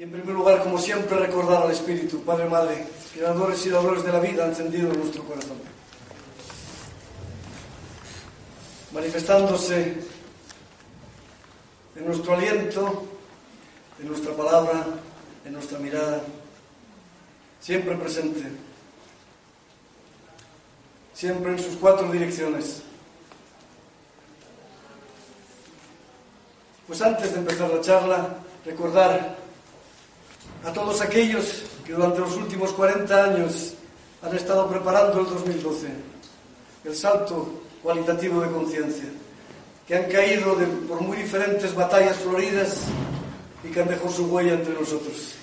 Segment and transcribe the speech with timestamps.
[0.00, 4.10] Y en primer lugar, como siempre, recordar al Espíritu, Padre, Madre, creadores y dadores de
[4.10, 5.58] la vida encendido en nuestro corazón.
[8.94, 9.96] Manifestándose
[11.96, 13.04] en nuestro aliento,
[14.00, 14.86] en nuestra palabra,
[15.44, 16.22] en nuestra mirada,
[17.60, 18.44] siempre presente,
[21.12, 22.80] siempre en sus cuatro direcciones.
[26.86, 29.39] Pues antes de empezar la charla, recordar
[30.64, 33.74] a todos aquellos que durante los últimos 40 años
[34.22, 35.88] han estado preparando el 2012,
[36.84, 39.06] el salto cualitativo de conciencia,
[39.86, 42.82] que han caído de, por muy diferentes batallas floridas
[43.64, 45.34] y que han dejado su huella entre nosotros.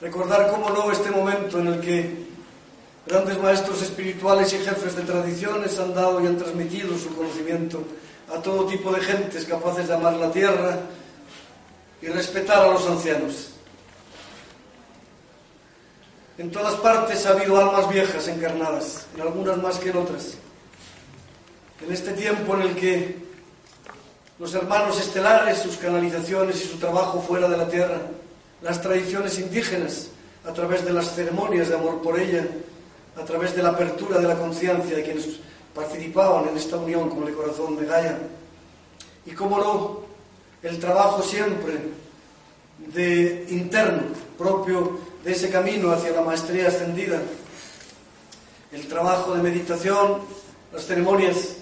[0.00, 2.26] Recordar, cómo no, este momento en el que
[3.06, 7.82] grandes maestros espirituales y jefes de tradiciones han dado y han transmitido su conocimiento
[8.34, 10.80] a todo tipo de gentes capaces de amar la tierra
[12.02, 13.55] y respetar a los ancianos.
[16.38, 20.34] En todas partes ha habido almas viejas encarnadas, en algunas más que en otras.
[21.82, 23.16] En este tiempo en el que
[24.38, 28.02] los hermanos estelares, sus canalizaciones y su trabajo fuera de la tierra,
[28.60, 30.08] las tradiciones indígenas,
[30.46, 32.46] a través de las ceremonias de amor por ella,
[33.16, 35.40] a través de la apertura de la conciencia de quienes
[35.74, 38.18] participaban en esta unión con el corazón de Gaia.
[39.24, 40.00] Y cómo no,
[40.62, 41.74] el trabajo siempre
[42.78, 44.02] de interno,
[44.36, 47.20] propio de ese camino hacia la maestría ascendida,
[48.70, 50.20] el trabajo de meditación,
[50.72, 51.56] las ceremonias,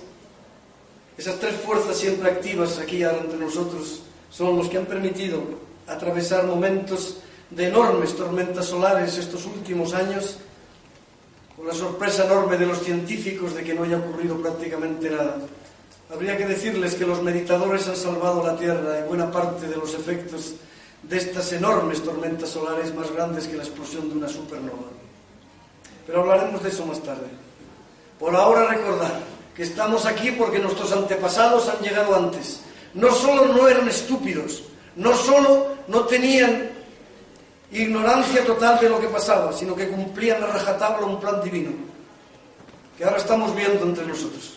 [1.16, 5.40] esas tres fuerzas siempre activas aquí ante nosotros son los que han permitido
[5.86, 10.40] atravesar momentos de enormes tormentas solares estos últimos años,
[11.56, 15.38] con la sorpresa enorme de los científicos de que no haya ocurrido prácticamente nada.
[16.12, 19.94] Habría que decirles que los meditadores han salvado la Tierra y buena parte de los
[19.94, 20.56] efectos
[21.08, 24.88] de estas enormes tormentas solares más grandes que la explosión de una supernova.
[26.06, 27.26] Pero hablaremos de eso más tarde.
[28.18, 29.20] Por ahora recordar
[29.54, 32.60] que estamos aquí porque nuestros antepasados han llegado antes.
[32.94, 34.64] No solo no eran estúpidos,
[34.96, 36.70] no solo no tenían
[37.70, 41.72] ignorancia total de lo que pasaba, sino que cumplían a rajatabla un plan divino,
[42.96, 44.54] que ahora estamos viendo entre nosotros.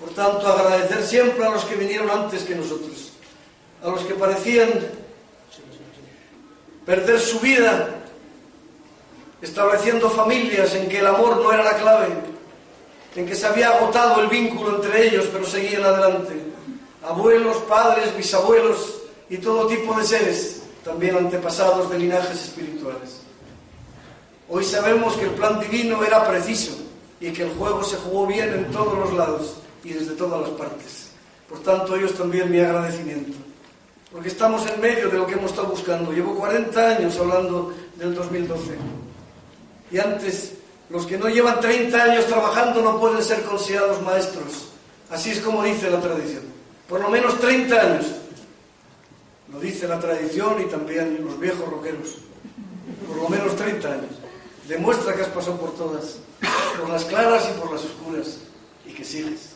[0.00, 3.12] Por tanto, agradecer siempre a los que vinieron antes que nosotros,
[3.82, 4.68] a los que parecían
[6.86, 7.88] perder su vida
[9.42, 12.06] estableciendo familias en que el amor no era la clave,
[13.16, 16.34] en que se había agotado el vínculo entre ellos, pero seguían adelante.
[17.02, 23.20] Abuelos, padres, bisabuelos y todo tipo de seres, también antepasados de linajes espirituales.
[24.48, 26.72] Hoy sabemos que el plan divino era preciso
[27.20, 30.50] y que el juego se jugó bien en todos los lados y desde todas las
[30.50, 31.08] partes.
[31.48, 33.45] Por tanto, ellos también mi agradecimiento
[34.12, 36.12] porque estamos en medio de lo que hemos estado buscando.
[36.12, 38.76] Llevo 40 años hablando del 2012.
[39.90, 40.54] Y antes,
[40.90, 44.68] los que no llevan 30 años trabajando no pueden ser considerados maestros.
[45.10, 46.42] Así es como dice la tradición.
[46.88, 48.06] Por lo menos 30 años.
[49.52, 52.18] Lo dice la tradición y también los viejos roqueros.
[53.06, 54.10] Por lo menos 30 años.
[54.68, 56.16] Demuestra que has pasado por todas,
[56.78, 58.38] por las claras y por las oscuras,
[58.84, 59.52] y que sigues.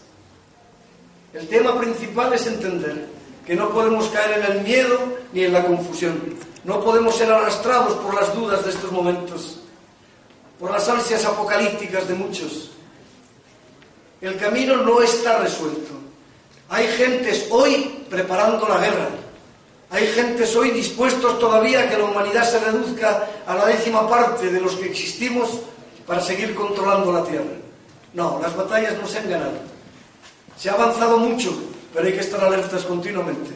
[1.34, 3.08] El tema principal es entender
[3.46, 4.98] que no podemos caer en el miedo
[5.32, 6.36] ni en la confusión.
[6.64, 9.60] No podemos ser arrastrados por las dudas de estos momentos,
[10.58, 12.70] por las ansias apocalípticas de muchos.
[14.20, 15.92] El camino no está resuelto.
[16.68, 19.08] Hay gentes hoy preparando la guerra.
[19.90, 24.52] Hay gentes hoy dispuestos todavía a que la humanidad se reduzca a la décima parte
[24.52, 25.58] de los que existimos
[26.06, 27.52] para seguir controlando la Tierra.
[28.14, 29.58] No, las batallas no se han ganado.
[30.56, 31.52] Se ha avanzado mucho,
[31.92, 33.50] pero hay que estar alertas continuamente.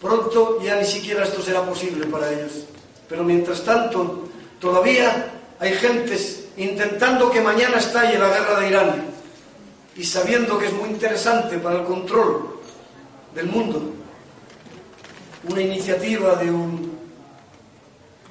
[0.00, 2.64] Pronto ya ni siquiera esto será posible para ellos.
[3.08, 4.28] Pero mientras tanto,
[4.58, 9.04] todavía hay gentes intentando que mañana estalle la guerra de Irán
[9.96, 12.60] y sabiendo que es muy interesante para el control
[13.34, 13.82] del mundo
[15.48, 16.98] una iniciativa de un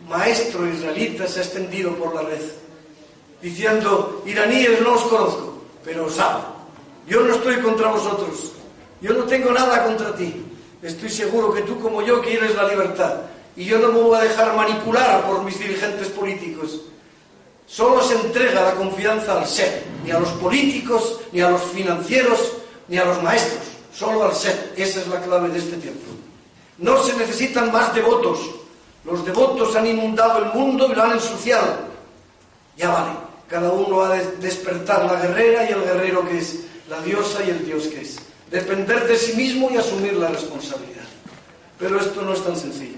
[0.08, 2.42] maestro israelita se ha extendido por la red
[3.42, 6.66] diciendo iraníes no os conozco pero os amo
[7.08, 8.52] yo no estoy contra vosotros
[9.01, 10.46] yo no tengo nada contra ti.
[10.81, 13.16] Estoy seguro que tú como yo quieres la libertad.
[13.56, 16.81] Y yo no me voy a dejar manipular por mis dirigentes políticos.
[17.66, 22.54] Solo se entrega la confianza al ser, ni a los políticos, ni a los financieros,
[22.88, 23.68] ni a los maestros.
[23.94, 24.74] Solo al ser.
[24.75, 26.06] Esa es la clave de este tiempo.
[26.78, 28.40] No se necesitan más devotos.
[29.06, 31.90] Los devotos han inundado el mundo y lo han ensuciado.
[32.78, 33.12] Ya vale.
[33.48, 36.60] Cada uno ha de despertar la guerrera y el guerrero que es,
[36.90, 38.19] la diosa y el dios que es
[38.50, 41.06] depender de sí mismo y asumir la responsabilidad.
[41.78, 42.98] Pero esto no es tan sencillo.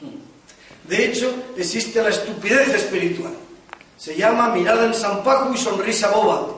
[0.00, 0.88] Hmm.
[0.88, 3.34] De hecho, existe la estupidez espiritual.
[3.98, 6.48] Se llama mirada en San Paco y sonrisa boba.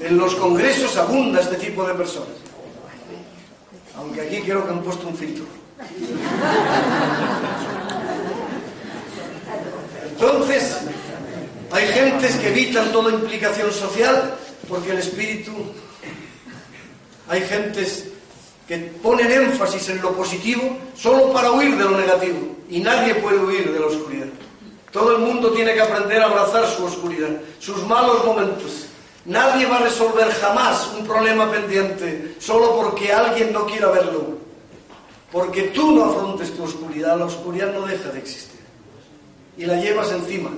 [0.00, 2.36] En los congresos abunda este tipo de personas.
[3.96, 5.46] Aunque aquí creo que han puesto un filtro.
[10.10, 10.76] Entonces,
[11.70, 14.34] hay gentes que evitan toda implicación social
[14.68, 15.52] porque el espíritu...
[17.28, 18.08] Hay gentes
[18.68, 22.38] que ponen énfasis en lo positivo solo para huir de lo negativo.
[22.68, 24.26] Y nadie puede huir de la oscuridad.
[24.90, 28.86] Todo el mundo tiene que aprender a abrazar su oscuridad, sus malos momentos.
[29.24, 34.38] Nadie va a resolver jamás un problema pendiente solo porque alguien no quiera verlo.
[35.32, 38.60] Porque tú no afrontes tu oscuridad, la oscuridad no deja de existir.
[39.56, 40.50] Y la llevas encima.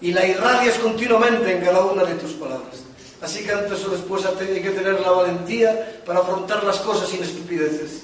[0.00, 2.82] Y la irradias continuamente en cada una de tus palabras.
[3.24, 7.22] Así que antes o después hay que tener la valentía para afrontar las cosas sin
[7.22, 8.02] estupideces.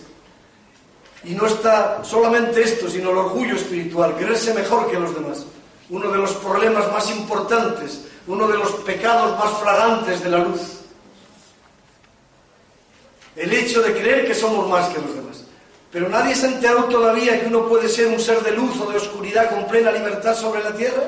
[1.25, 5.45] Y no está solamente esto, sino el orgullo espiritual, quererse mejor que los demás.
[5.91, 10.61] Uno de los problemas más importantes, uno de los pecados más flagrantes de la luz.
[13.37, 15.45] El hecho de creer que somos más que los demás.
[15.93, 18.91] Pero nadie se ha enterado todavía que uno puede ser un ser de luz o
[18.91, 21.03] de oscuridad con plena libertad sobre la tierra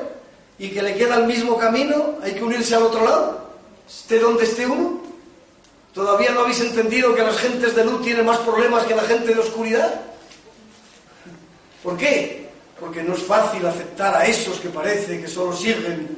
[0.59, 3.42] y que le queda el mismo camino, hay que unirse al otro lado
[3.87, 5.01] esté donde esté uno.
[5.93, 9.33] ¿Todavía no habéis entendido que las gentes de luz tienen más problemas que la gente
[9.33, 10.01] de oscuridad?
[11.83, 12.49] ¿Por qué?
[12.79, 16.17] Porque no es fácil aceptar a esos que parece que solo sirven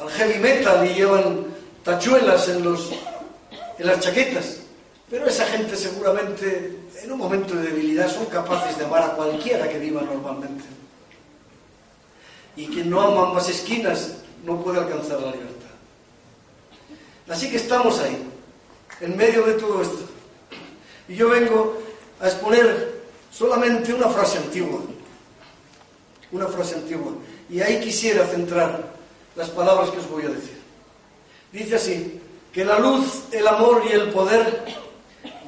[0.00, 1.46] al heavy metal y llevan
[1.84, 2.90] tachuelas en, los,
[3.78, 4.58] en las chaquetas.
[5.08, 9.68] Pero esa gente seguramente en un momento de debilidad son capaces de amar a cualquiera
[9.68, 10.64] que viva normalmente.
[12.56, 15.53] Y quien no ama ambas esquinas no puede alcanzar la libertad.
[17.28, 18.22] Así que estamos ahí,
[19.00, 20.00] en medio de todo esto.
[21.08, 21.78] Y yo vengo
[22.20, 24.80] a exponer solamente una frase antigua,
[26.32, 27.12] una frase antigua.
[27.48, 28.94] Y ahí quisiera centrar
[29.36, 30.60] las palabras que os voy a decir.
[31.52, 32.20] Dice así,
[32.52, 34.64] que la luz, el amor y el poder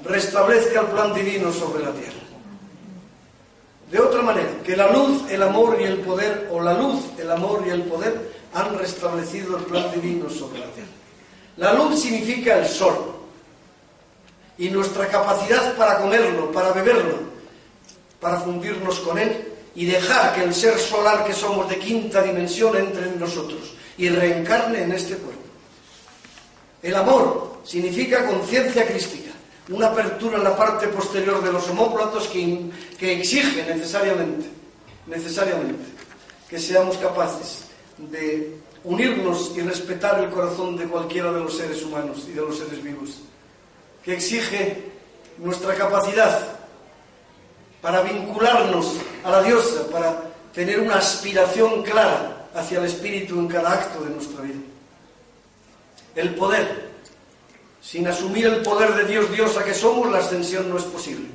[0.04, 2.14] restablezca el plan divino sobre la tierra.
[3.90, 7.30] De otra manera, que la luz, el amor y el poder, o la luz, el
[7.30, 10.90] amor y el poder, han restablecido el plan divino sobre la tierra.
[11.56, 13.14] La luz significa el sol
[14.58, 17.18] y nuestra capacidad para comerlo, para beberlo,
[18.20, 22.76] para fundirnos con él y dejar que el ser solar que somos de quinta dimensión
[22.76, 25.42] entre en nosotros y reencarne en este cuerpo.
[26.82, 29.30] El amor significa conciencia crística,
[29.70, 34.46] una apertura en la parte posterior de los homóplatos que, que exige necesariamente,
[35.06, 35.96] necesariamente
[36.48, 37.64] que seamos capaces
[37.98, 42.56] de unirnos y respetar el corazón de cualquiera de los seres humanos y de los
[42.56, 43.18] seres vivos,
[44.04, 44.92] que exige
[45.38, 46.56] nuestra capacidad
[47.82, 50.22] para vincularnos a la diosa, para
[50.54, 54.60] tener una aspiración clara hacia el espíritu en cada acto de nuestra vida.
[56.14, 56.86] El poder.
[57.82, 61.26] Sin asumir el poder de Dios diosa que somos, la ascensión no es posible.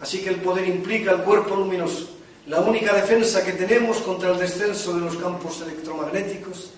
[0.00, 2.08] Así que el poder implica el cuerpo luminoso,
[2.46, 6.72] la única defensa que tenemos contra el descenso de los campos electromagnéticos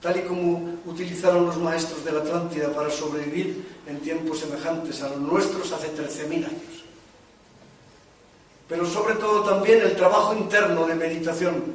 [0.00, 5.08] tal y como utilizaron los maestros de la Atlántida para sobrevivir en tiempos semejantes a
[5.10, 6.84] los nuestros hace 13.000 años.
[8.68, 11.74] Pero sobre todo también el trabajo interno de meditación,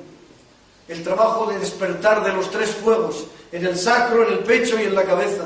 [0.88, 4.84] el trabajo de despertar de los tres fuegos, en el sacro, en el pecho y
[4.84, 5.46] en la cabeza,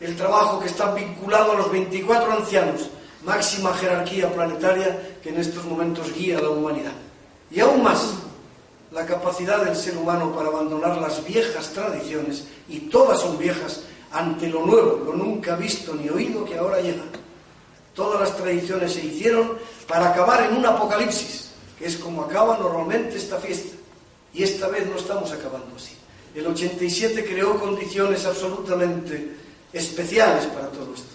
[0.00, 2.88] el trabajo que está vinculado a los 24 ancianos,
[3.24, 6.92] máxima jerarquía planetaria que en estos momentos guía a la humanidad.
[7.50, 8.14] Y aún más,
[8.90, 13.82] la capacidad del ser humano para abandonar las viejas tradiciones, y todas son viejas,
[14.12, 17.04] ante lo nuevo, lo nunca visto ni oído que ahora llega.
[17.94, 23.16] Todas las tradiciones se hicieron para acabar en un apocalipsis, que es como acaba normalmente
[23.16, 23.76] esta fiesta.
[24.32, 25.96] Y esta vez no estamos acabando así.
[26.34, 29.36] El 87 creó condiciones absolutamente
[29.72, 31.08] especiales para todo esto.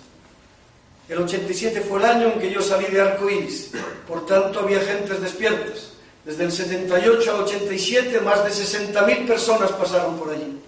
[1.07, 3.71] El 87 fue el año en que yo salí de arco iris,
[4.07, 5.94] por tanto había gentes despiertas.
[6.25, 10.59] Desde el 78 al 87, más de 60.000 personas pasaron por allí.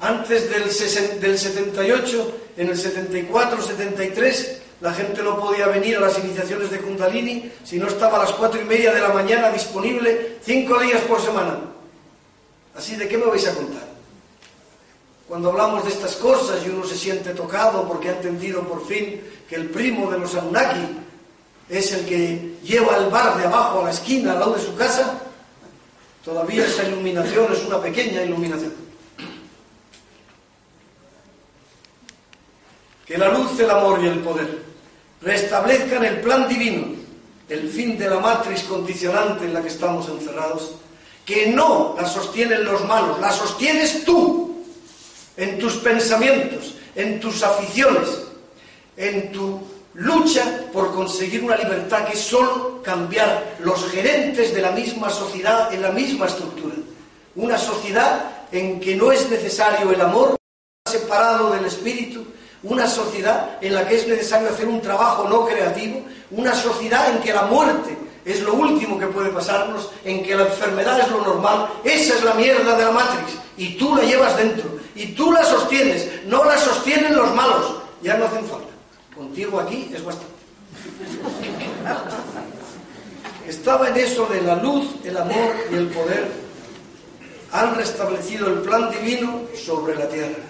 [0.00, 6.18] Antes del, del 78, en el 74, 73, la gente no podía venir a las
[6.18, 10.38] iniciaciones de Kundalini si no estaba a las cuatro y media de la mañana disponible
[10.42, 11.60] cinco días por semana.
[12.74, 13.86] Así de qué me vais a contar.
[15.28, 19.20] Cuando hablamos de estas cosas y uno se siente tocado porque ha entendido por fin
[19.48, 21.05] que el primo de los Anunnaki
[21.68, 24.74] es el que lleva el bar de abajo a la esquina al lado de su
[24.76, 25.20] casa,
[26.24, 28.74] todavía esa iluminación es una pequeña iluminación.
[33.04, 34.64] Que la luz, el amor y el poder
[35.20, 36.96] restablezcan el plan divino
[37.48, 40.72] el fin de la matriz condicionante en la que estamos encerrados,
[41.24, 44.64] que no la sostienen los malos, la sostienes tú,
[45.36, 48.08] en tus pensamientos, en tus aficiones,
[48.96, 49.60] en tu
[49.96, 55.82] lucha por conseguir una libertad que solo cambiar los gerentes de la misma sociedad en
[55.82, 56.74] la misma estructura.
[57.34, 60.36] Una sociedad en que no es necesario el amor
[60.86, 62.26] separado del espíritu,
[62.62, 67.22] una sociedad en la que es necesario hacer un trabajo no creativo, una sociedad en
[67.22, 71.22] que la muerte es lo último que puede pasarnos, en que la enfermedad es lo
[71.22, 75.32] normal, esa es la mierda de la Matrix, y tú la llevas dentro, y tú
[75.32, 78.65] la sostienes, no la sostienen los malos, ya no hacen falta.
[79.16, 80.34] Contigo aquí es bastante.
[83.48, 86.28] Estaba en eso de la luz, el amor y el poder.
[87.52, 90.42] Han restablecido el plan divino sobre la tierra.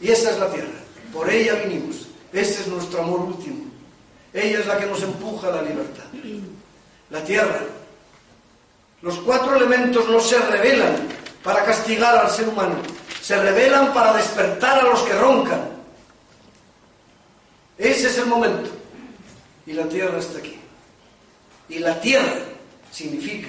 [0.00, 0.68] Y esa es la tierra.
[1.12, 2.08] Por ella vinimos.
[2.32, 3.64] Ese es nuestro amor último.
[4.32, 6.04] Ella es la que nos empuja a la libertad.
[7.08, 7.60] La tierra.
[9.02, 11.08] Los cuatro elementos no se revelan
[11.42, 12.74] para castigar al ser humano.
[13.22, 15.79] Se revelan para despertar a los que roncan.
[17.80, 18.68] Ese es el momento.
[19.66, 20.56] Y la tierra está aquí.
[21.70, 22.34] Y la tierra
[22.92, 23.48] significa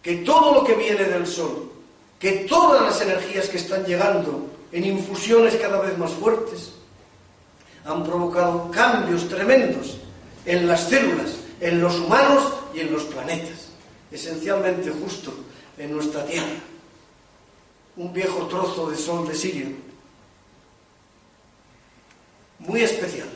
[0.00, 1.72] que todo lo que viene del sol,
[2.20, 6.72] que todas las energías que están llegando en infusiones cada vez más fuertes,
[7.84, 9.96] han provocado cambios tremendos
[10.44, 13.70] en las células, en los humanos y en los planetas,
[14.12, 15.32] esencialmente justo
[15.78, 16.46] en nuestra Tierra.
[17.96, 19.89] Un viejo trozo de sol de Sirio,
[22.60, 23.28] muy especial.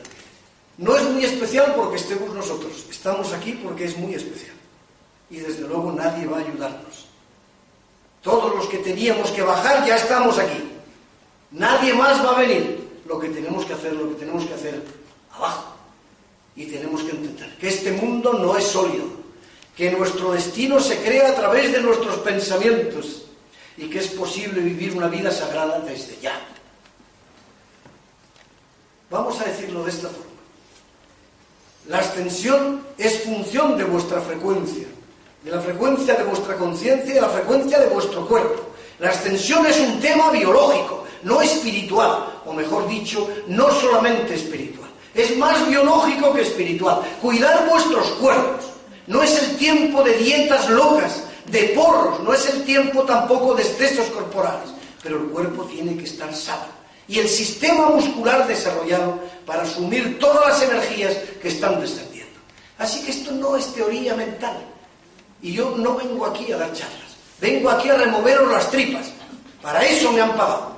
[0.77, 4.55] No es muy especial porque estemos nosotros, estamos aquí porque es muy especial.
[5.29, 7.05] Y desde luego nadie va a ayudarnos.
[8.21, 10.63] Todos los que teníamos que bajar ya estamos aquí.
[11.51, 12.83] Nadie más va a venir.
[13.05, 14.83] Lo que tenemos que hacer, lo que tenemos que hacer
[15.31, 15.75] abajo.
[16.55, 19.05] Y tenemos que entender que este mundo no es sólido,
[19.75, 23.25] que nuestro destino se crea a través de nuestros pensamientos
[23.77, 26.39] y que es posible vivir una vida sagrada desde ya.
[29.09, 30.25] Vamos a decirlo de esta forma.
[31.87, 34.87] La ascensión es función de vuestra frecuencia,
[35.43, 38.71] de la frecuencia de vuestra conciencia y de la frecuencia de vuestro cuerpo.
[38.97, 44.89] La ascensión es un tema biológico, no espiritual, o mejor dicho, no solamente espiritual.
[45.13, 47.01] Es más biológico que espiritual.
[47.21, 48.65] Cuidar vuestros cuerpos.
[49.05, 53.61] No es el tiempo de dietas locas, de porros, no es el tiempo tampoco de
[53.61, 54.69] excesos corporales,
[55.03, 60.47] pero el cuerpo tiene que estar sano y el sistema muscular desarrollado para asumir todas
[60.47, 62.39] las energías que están descendiendo.
[62.77, 64.57] Así que esto no es teoría mental.
[65.41, 69.11] Y yo no vengo aquí a dar charlas, vengo aquí a removeros las tripas.
[69.61, 70.75] Para eso me han pagado.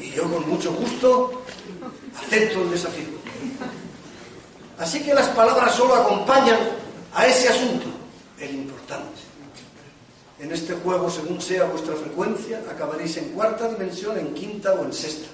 [0.00, 1.42] Y yo con mucho gusto
[2.18, 3.08] acepto el desafío.
[4.78, 6.58] Así que las palabras solo acompañan
[7.14, 7.86] a ese asunto,
[8.38, 9.29] el importante.
[10.40, 14.92] En este juego, según sea vuestra frecuencia, acabaréis en cuarta dimensión, en quinta o en
[14.92, 15.28] sexta.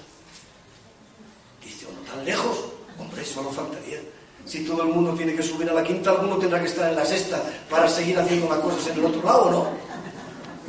[1.63, 2.65] Dice uno, tan lejos,
[2.99, 3.99] hombre, solo faltaría.
[4.45, 6.95] Si todo el mundo tiene que subir a la quinta, alguno tendrá que estar en
[6.97, 9.67] la sexta para seguir haciendo las cosas en el otro lado, ¿o no?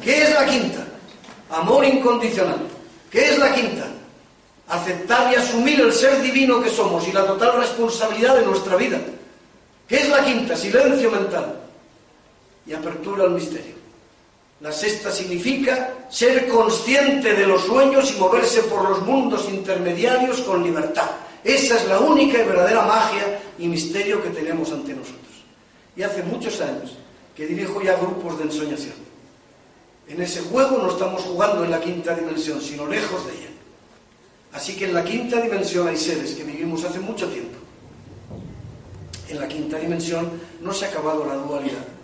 [0.03, 0.87] ¿Qué es la quinta?
[1.51, 2.61] Amor incondicional.
[3.11, 3.87] ¿Qué es la quinta?
[4.69, 9.01] Aceptar y asumir el ser divino que somos y la total responsabilidad de nuestra vida.
[9.89, 10.55] ¿Qué es la quinta?
[10.55, 11.59] Silencio mental
[12.67, 13.78] y apertura al misterio.
[14.61, 20.65] La sexta significa ser consciente de los sueños y moverse por los mundos intermediarios con
[20.65, 21.11] libertad.
[21.45, 25.45] Esa es la única y verdadera magia y misterio que tenemos ante nosotros.
[25.95, 26.97] Y hace muchos años
[27.37, 28.95] que dirijo ya grupos de ensoñación.
[30.09, 33.51] En ese juego no estamos jugando en la quinta dimensión, sino lejos de ella.
[34.53, 37.59] Así que en la quinta dimensión hay seres que vivimos hace mucho tiempo.
[39.29, 41.98] En la quinta dimensión no se ha acabado la dualidad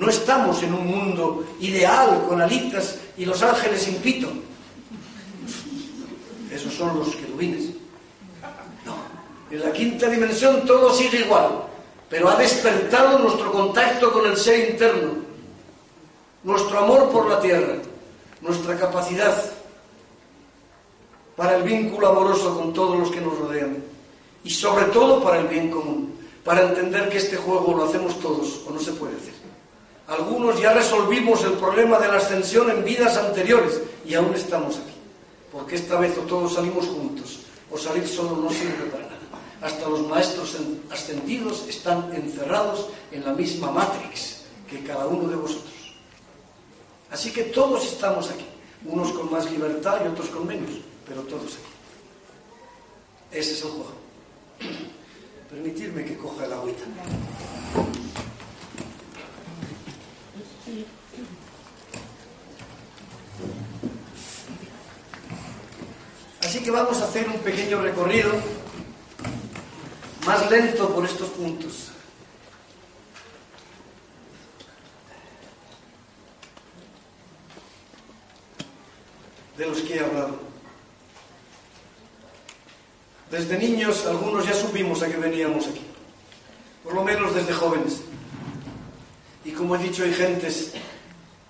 [0.00, 4.28] no estamos en un mundo ideal con alitas y los ángeles sin pito.
[6.50, 7.66] Esos son los querubines.
[8.86, 8.96] No.
[9.50, 11.64] En la quinta dimensión todo sigue igual,
[12.08, 15.16] pero ha despertado nuestro contacto con el ser interno,
[16.44, 17.74] nuestro amor por la tierra,
[18.40, 19.36] nuestra capacidad
[21.36, 23.84] para el vínculo amoroso con todos los que nos rodean
[24.44, 28.62] y sobre todo para el bien común, para entender que este juego lo hacemos todos
[28.66, 29.39] o no se puede hacer.
[30.10, 34.96] Algunos ya resolvimos el problema de la ascensión en vidas anteriores y aún estamos aquí.
[35.52, 39.20] Porque esta vez o todos salimos juntos o salir solo no sirve para nada.
[39.62, 40.56] Hasta los maestros
[40.90, 45.94] ascendidos están encerrados en la misma matrix que cada uno de vosotros.
[47.12, 48.46] Así que todos estamos aquí,
[48.86, 50.70] unos con más libertad y otros con menos,
[51.06, 53.38] pero todos aquí.
[53.38, 53.92] Ese es el juego.
[55.50, 56.82] Permitidme que coja el agüita.
[66.50, 68.32] Así que vamos a hacer un pequeño recorrido
[70.26, 71.92] más lento por estos puntos.
[79.56, 80.40] de los que he hablado.
[83.30, 85.86] Desde niños algunos ya supimos a que veníamos aquí,
[86.82, 88.00] por lo menos desde jóvenes.
[89.44, 90.72] Y como he dicho, hay gentes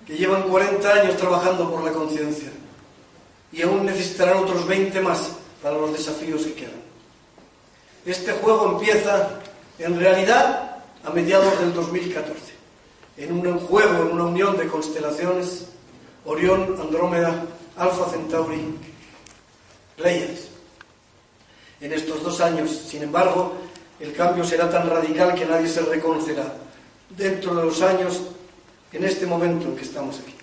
[0.07, 2.51] que llevan 40 años trabajando por la conciencia
[3.53, 6.81] y aún necesitarán otros 20 más para los desafíos que quedan.
[8.05, 9.41] Este juego empieza
[9.79, 12.37] en realidad a mediados del 2014,
[13.19, 15.67] en un juego, en una unión de constelaciones,
[16.25, 17.45] Orión, Andrómeda,
[17.77, 18.79] Alfa Centauri,
[19.97, 20.49] Pleiades.
[21.81, 23.55] En estos dos años, sin embargo,
[23.99, 26.55] el cambio será tan radical que nadie se reconocerá
[27.11, 28.23] dentro de los años,
[28.93, 30.40] en este momento en que estamos aquí.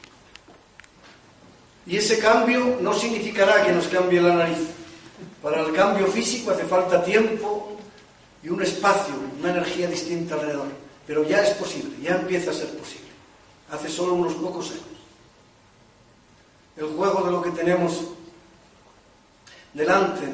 [1.87, 4.57] Y ese cambio no significará que nos cambie la nariz.
[5.41, 7.77] Para el cambio físico hace falta tiempo
[8.43, 10.67] y un espacio, una energía distinta alrededor.
[11.07, 13.07] Pero ya es posible, ya empieza a ser posible.
[13.71, 14.83] Hace solo unos pocos años.
[16.75, 18.01] El juego de lo que tenemos
[19.73, 20.25] delante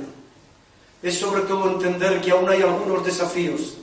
[1.04, 3.78] es sobre todo entender que aún hay algunos desafíos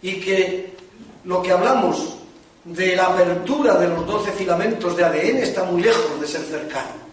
[0.00, 0.76] y que
[1.24, 2.18] lo que hablamos
[2.64, 7.05] de la apertura de los 12 filamentos de ADN está muy lejos de ser cercano.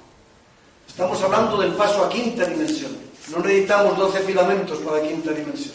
[0.93, 2.95] Estamos hablando del paso a quinta dimensión.
[3.32, 5.73] No necesitamos 12 filamentos para la quinta dimensión.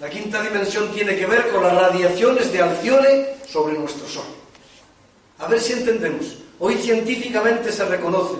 [0.00, 4.24] La quinta dimensión tiene que ver con las radiaciones de Alcione sobre nuestro Sol.
[5.38, 6.36] A ver si entendemos.
[6.58, 8.34] Hoy científicamente se reconoce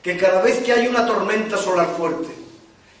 [0.00, 2.28] que cada vez que hay una tormenta solar fuerte,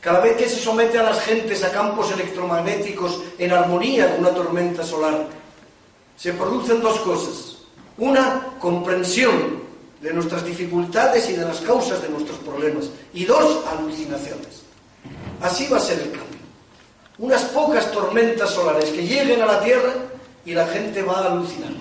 [0.00, 4.34] cada vez que se somete a las gentes a campos electromagnéticos en armonía con una
[4.34, 5.28] tormenta solar,
[6.16, 7.58] se producen dos cosas.
[7.96, 9.65] Una, comprensión
[10.06, 12.90] de nuestras dificultades y de las causas de nuestros problemas.
[13.12, 14.62] Y dos, alucinaciones.
[15.42, 16.38] Así va a ser el cambio.
[17.18, 19.92] Unas pocas tormentas solares que lleguen a la Tierra
[20.44, 21.72] y la gente va a alucinar.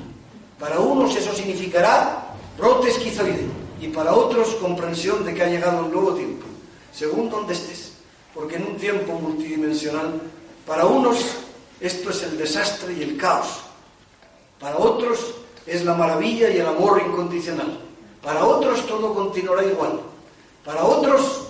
[0.59, 3.45] Para unos eso significará brote esquizoide
[3.79, 6.47] y para otros comprensión de que ha llegado un nuevo tiempo,
[6.91, 7.91] según donde estés.
[8.33, 10.19] Porque en un tiempo multidimensional,
[10.65, 11.19] para unos
[11.79, 13.59] esto es el desastre y el caos.
[14.59, 15.35] Para otros
[15.67, 17.84] es la maravilla y el amor incondicional.
[18.25, 19.99] Para otros todo continuará igual.
[20.65, 21.43] Para otros,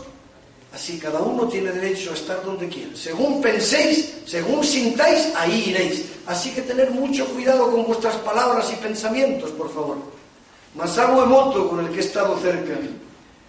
[0.74, 2.94] así cada uno tiene derecho a estar donde quiera.
[2.94, 6.04] Según penséis, según sintáis, ahí iréis.
[6.28, 9.96] Así que tener mucho cuidado con vuestras palabras y pensamientos, por favor.
[10.76, 12.74] Masaru Emoto, con el que he estado cerca,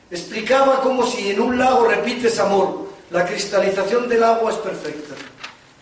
[0.09, 5.17] explicaba como si en un lago repites amor, la cristalización del agua es perfecta.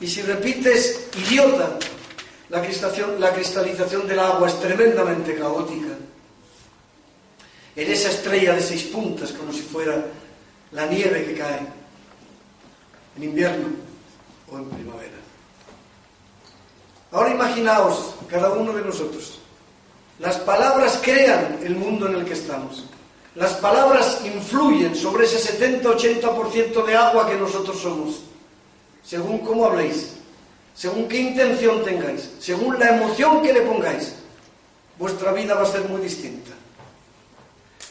[0.01, 1.79] Y si repites idiota,
[2.49, 5.95] la cristalización, la cristalización del agua es tremendamente caótica
[7.77, 10.05] en esa estrella de seis puntas, como si fuera
[10.73, 11.61] la nieve que cae
[13.17, 13.69] en invierno
[14.51, 15.15] o en primavera.
[17.13, 19.39] Ahora imaginaos, cada uno de nosotros,
[20.19, 22.85] las palabras crean el mundo en el que estamos.
[23.35, 28.21] Las palabras influyen sobre ese 70-80% de agua que nosotros somos,
[29.03, 30.15] según cómo habléis,
[30.75, 34.15] según qué intención tengáis, según la emoción que le pongáis.
[34.99, 36.53] Vuestra vida va a ser muy distinta.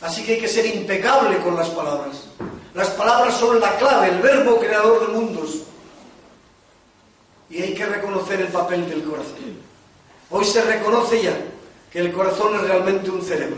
[0.03, 2.25] Así que hay que ser impecable con las palabras.
[2.73, 5.63] Las palabras son la clave, el verbo creador de mundos.
[7.49, 9.63] Y hay que reconocer el papel del corazón.
[10.29, 11.37] Hoy se reconoce ya
[11.89, 13.57] que el corazón es realmente un cerebro.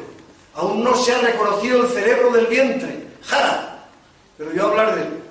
[0.53, 3.07] Aún no se ha reconocido el cerebro del vientre.
[3.23, 3.87] ¡Jara!
[4.37, 5.23] Pero yo hablar de él.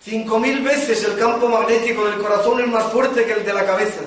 [0.00, 3.66] Cinco mil veces el campo magnético del corazón es más fuerte que el de la
[3.66, 4.00] cabeza.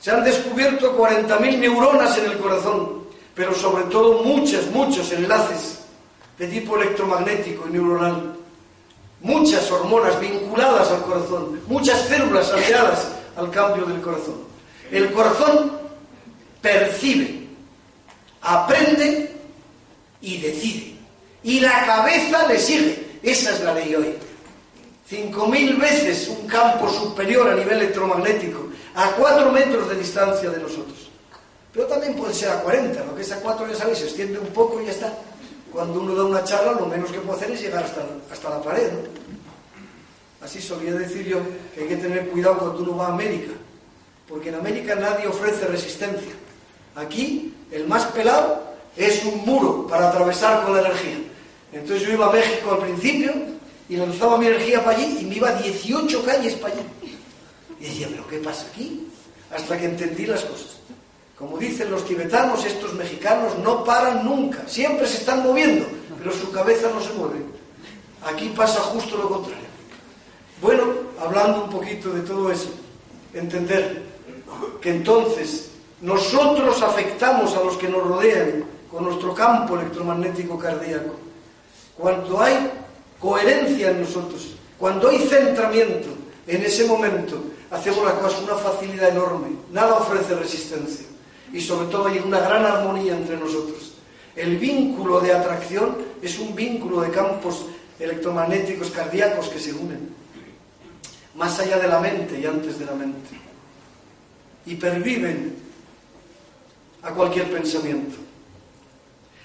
[0.00, 3.03] Se han descubierto 40.000 neuronas en el corazón
[3.34, 5.80] pero sobre todo muchos, muchos enlaces
[6.38, 8.36] de tipo electromagnético y neuronal,
[9.20, 14.44] muchas hormonas vinculadas al corazón, muchas células aliadas al cambio del corazón.
[14.90, 15.72] El corazón
[16.60, 17.48] percibe,
[18.42, 19.32] aprende
[20.20, 20.94] y decide.
[21.42, 23.18] Y la cabeza le sigue.
[23.22, 24.14] Esa es la ley hoy.
[25.06, 30.62] Cinco mil veces un campo superior a nivel electromagnético, a cuatro metros de distancia de
[30.62, 30.93] nosotros.
[31.74, 34.38] Pero también puede ser a 40, lo que es a 4 ya sabéis, se extiende
[34.38, 35.12] un poco y ya está.
[35.72, 38.62] Cuando uno da una charla, lo menos que puede hacer es llegar hasta, hasta la
[38.62, 38.90] pared.
[40.40, 41.38] Así solía decir yo
[41.74, 43.52] que hay que tener cuidado cuando uno va a América,
[44.28, 46.32] porque en América nadie ofrece resistencia.
[46.94, 48.62] Aquí, el más pelado
[48.96, 51.18] es un muro para atravesar con la energía.
[51.72, 53.32] Entonces yo iba a México al principio
[53.88, 56.82] y lanzaba mi energía para allí y me iba 18 calles para allí.
[57.80, 59.08] Y decía, ¿pero qué pasa aquí?
[59.50, 60.78] Hasta que entendí las cosas.
[61.38, 65.84] Como dicen los tibetanos, estos mexicanos no paran nunca, siempre se están moviendo,
[66.18, 67.40] pero su cabeza no se mueve.
[68.24, 69.64] Aquí pasa justo lo contrario.
[70.62, 70.84] Bueno,
[71.20, 72.68] hablando un poquito de todo eso,
[73.32, 74.02] entender
[74.80, 75.70] que entonces
[76.00, 81.16] nosotros afectamos a los que nos rodean con nuestro campo electromagnético cardíaco.
[81.98, 82.70] Cuando hay
[83.18, 86.10] coherencia en nosotros, cuando hay centramiento,
[86.46, 87.42] en ese momento
[87.72, 91.06] hacemos la cosa con una facilidad enorme, nada ofrece resistencia
[91.54, 93.92] y sobre todo hay una gran armonía entre nosotros.
[94.34, 97.66] El vínculo de atracción es un vínculo de campos
[98.00, 100.10] electromagnéticos cardíacos que se unen,
[101.36, 103.38] más allá de la mente y antes de la mente,
[104.66, 105.54] y perviven
[107.02, 108.16] a cualquier pensamiento.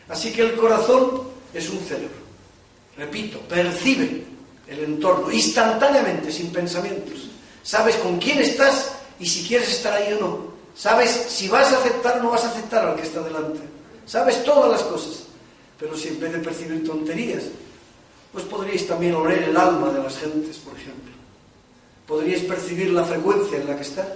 [0.07, 1.21] Así que el corazón
[1.53, 2.17] es un cerebro,
[2.97, 4.23] repito, percibe
[4.67, 7.29] el entorno instantáneamente, sin pensamientos.
[7.61, 10.58] Sabes con quién estás y si quieres estar ahí o no.
[10.79, 13.59] Sabes si vas a aceptar o no vas a aceptar al que está delante.
[14.05, 15.23] Sabes todas las cosas.
[15.77, 17.43] Pero si en vez de percibir tonterías,
[18.31, 21.11] pues podríais también oler el alma de las gentes, por ejemplo.
[22.07, 24.07] Podríais percibir la frecuencia en la que está.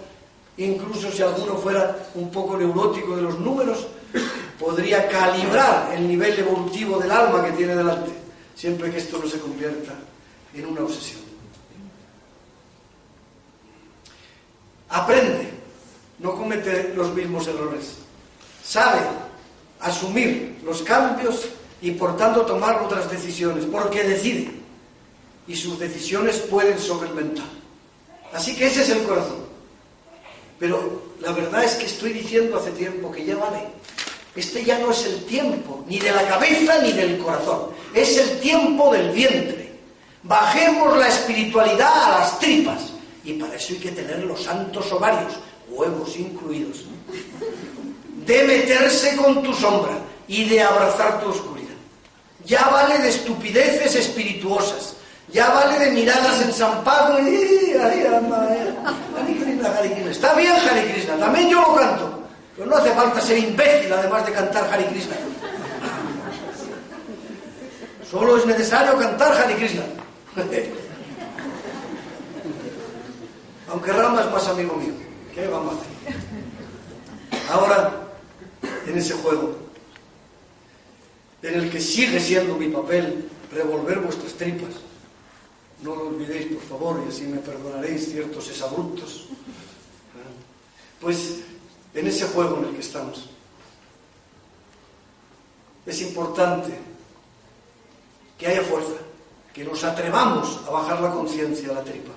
[0.56, 3.86] Incluso si alguno fuera un poco neurótico de los números,
[4.58, 8.12] podría calibrar el nivel evolutivo del alma que tiene delante,
[8.56, 9.96] siempre que esto no se convierta
[10.54, 11.24] en una obsesión.
[14.88, 15.63] Aprende,
[16.24, 17.96] no comete los mismos errores.
[18.64, 19.02] Sabe
[19.82, 21.50] asumir los cambios
[21.82, 24.52] y por tanto tomar otras decisiones, porque decide.
[25.46, 27.50] Y sus decisiones pueden sobre el mental.
[28.34, 29.44] Así que ese es el corazón.
[30.58, 33.68] Pero la verdad es que estoy diciendo hace tiempo que ya vale.
[34.34, 37.68] Este ya no es el tiempo, ni de la cabeza ni del corazón.
[37.94, 39.74] Es el tiempo del vientre.
[40.24, 42.94] Bajemos la espiritualidad a las tripas.
[43.26, 45.34] Y para eso hay que tener los santos ovarios,
[45.70, 46.86] huevos incluidos.
[48.26, 49.98] De meterse con tu sombra
[50.28, 51.76] y de abrazar tu oscuridad.
[52.46, 54.96] Ya vale de estupideces espirituosas.
[55.32, 57.74] Ya vale de miradas en San Pablo y...
[60.10, 62.20] Está bien Hare Krishna, también yo lo canto.
[62.56, 65.16] Pero no hace falta ser imbécil además de cantar Hare Krishna.
[68.10, 69.82] Solo es necesario cantar Hare Krishna.
[73.72, 74.94] Aunque Rama es más amigo mío.
[75.34, 77.50] ¿Qué vamos a hacer?
[77.50, 78.08] Ahora,
[78.88, 79.56] en ese juego,
[81.42, 84.76] en el que sigue siendo mi papel revolver vuestras tripas,
[85.82, 89.28] no lo olvidéis, por favor, y así me perdonaréis ciertos exabruptos.
[91.02, 91.40] Pues
[91.94, 93.30] en ese juego en el que estamos.
[95.86, 96.80] Es importante
[98.38, 98.94] que haya fuerza,
[99.54, 102.12] que nos atrevamos a bajar la conciencia a la tripa,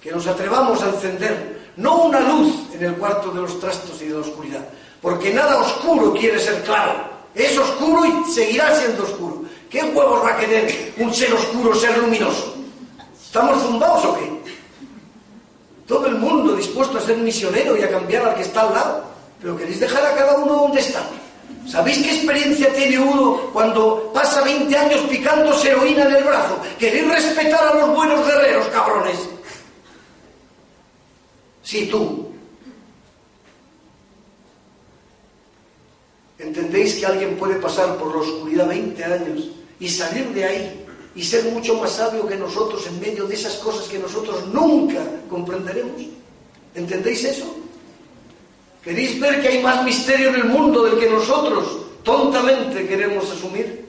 [0.00, 4.06] que nos atrevamos a encender no una luz en el cuarto de los trastos y
[4.06, 4.68] de la oscuridad,
[5.00, 6.94] porque nada oscuro quiere ser claro,
[7.34, 9.42] es oscuro y seguirá siendo oscuro.
[9.70, 12.54] ¿Qué huevos va a querer un ser oscuro, ser luminoso?
[13.24, 14.30] ¿Estamos zumbados o qué?
[15.86, 19.04] Todo el mundo dispuesto a ser misionero y a cambiar al que está al lado.
[19.40, 21.02] Pero queréis dejar a cada uno donde está.
[21.66, 26.58] ¿Sabéis qué experiencia tiene uno cuando pasa 20 años picándose heroína en el brazo?
[26.78, 29.16] ¿Queréis respetar a los buenos guerreros, cabrones?
[31.62, 32.28] Si tú
[36.38, 39.48] entendéis que alguien puede pasar por la oscuridad 20 años
[39.78, 43.54] y salir de ahí y ser mucho más sabio que nosotros en medio de esas
[43.56, 46.02] cosas que nosotros nunca comprenderemos.
[46.74, 47.54] ¿Entendéis eso?
[48.82, 53.86] ¿Queréis ver que hay más misterio en el mundo del que nosotros tontamente queremos asumir?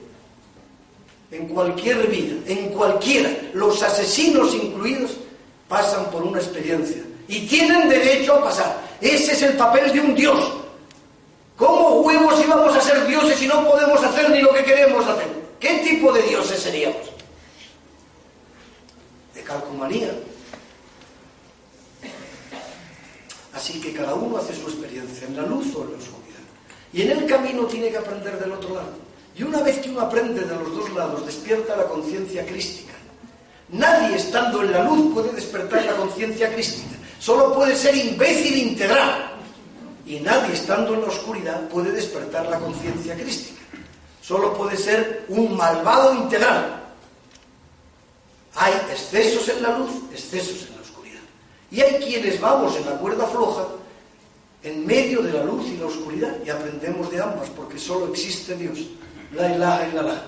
[1.32, 5.16] En cualquier vida, en cualquiera, los asesinos incluidos,
[5.66, 8.80] pasan por una experiencia y tienen derecho a pasar.
[9.00, 10.52] Ese es el papel de un Dios.
[11.56, 15.28] ¿Cómo huevos íbamos a ser dioses si no podemos hacer ni lo que queremos hacer?
[15.60, 17.02] ¿Qué tipo de dioses seríamos?
[19.34, 20.10] De calcomanía,
[23.54, 26.42] Así que cada uno hace su experiencia, en la luz o en la oscuridad.
[26.92, 28.90] Y en el camino tiene que aprender del otro lado.
[29.36, 32.92] Y una vez que uno aprende de los dos lados, despierta la conciencia crística.
[33.70, 36.93] Nadie estando en la luz puede despertar la conciencia crística.
[37.24, 39.32] Solo puede ser imbécil integral.
[40.04, 43.62] Y nadie estando en la oscuridad puede despertar la conciencia crística.
[44.20, 46.82] Solo puede ser un malvado integral.
[48.56, 50.84] Hay excesos en la luz, excesos en la
[51.70, 53.66] y hay quienes vamos en la cuerda floja,
[54.62, 58.54] en medio de la luz y la oscuridad, y aprendemos de ambas, porque solo existe
[58.54, 58.78] Dios.
[59.32, 60.22] La ilaha illallah.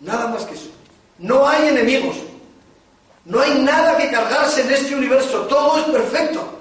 [0.00, 0.68] Nada más que eso.
[1.18, 2.16] No hay enemigos.
[3.24, 6.58] No hay nada que cargarse en este universo, todo es perfecto.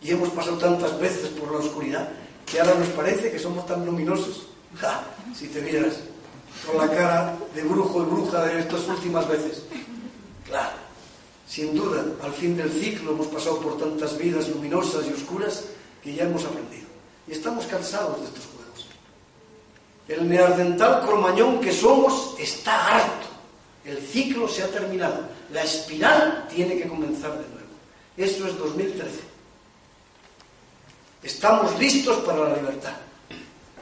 [0.00, 2.08] Y hemos pasado tantas veces por la oscuridad
[2.46, 4.46] que ahora nos parece que somos tan luminosos.
[5.34, 5.94] Si te vieras
[6.66, 9.62] con la cara de brujo y bruja de estas últimas veces.
[10.46, 10.76] Claro,
[11.48, 15.64] sin duda, al fin del ciclo hemos pasado por tantas vidas luminosas y oscuras
[16.02, 16.86] que ya hemos aprendido.
[17.26, 18.86] Y estamos cansados de estos juegos.
[20.08, 23.23] El neardental cromañón que somos está harto.
[23.84, 25.28] El ciclo se ha terminado.
[25.52, 27.68] La espiral tiene que comenzar de nuevo.
[28.16, 29.10] Esto es 2013.
[31.22, 32.94] Estamos listos para la libertad.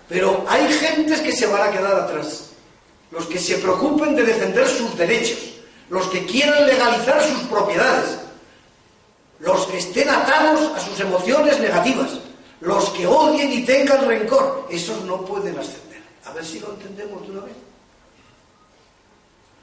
[0.09, 2.51] Pero hay gentes que se van a quedar atrás.
[3.11, 5.39] Los que se preocupen de defender sus derechos.
[5.89, 8.19] Los que quieran legalizar sus propiedades.
[9.39, 12.11] Los que estén atados a sus emociones negativas.
[12.61, 14.67] Los que odien y tengan rencor.
[14.71, 16.03] Esos no pueden ascender.
[16.25, 17.55] A ver si lo entendemos de una vez.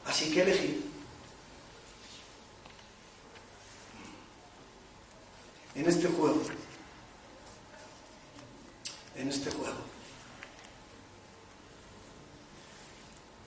[0.10, 0.84] Así que elegir.
[5.76, 6.42] En este juego.
[9.16, 9.78] En este juego.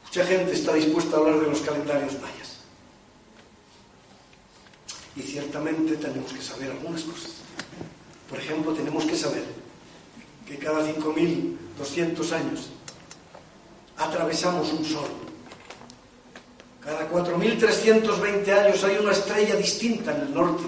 [0.05, 2.59] Mucha gente está dispuesta a hablar de los calendarios mayas.
[5.17, 7.33] Y ciertamente tenemos que saber algunas cosas.
[8.29, 9.45] Por ejemplo, tenemos que saber
[10.47, 12.71] que cada 5.200 años
[13.97, 15.22] atravesamos un sol
[16.85, 20.65] cada 4.320 años hay una estrella distinta en el norte.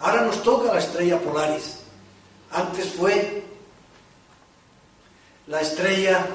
[0.00, 1.80] Ahora nos toca la estrella Polaris.
[2.50, 3.42] Antes fue
[5.46, 6.26] la estrella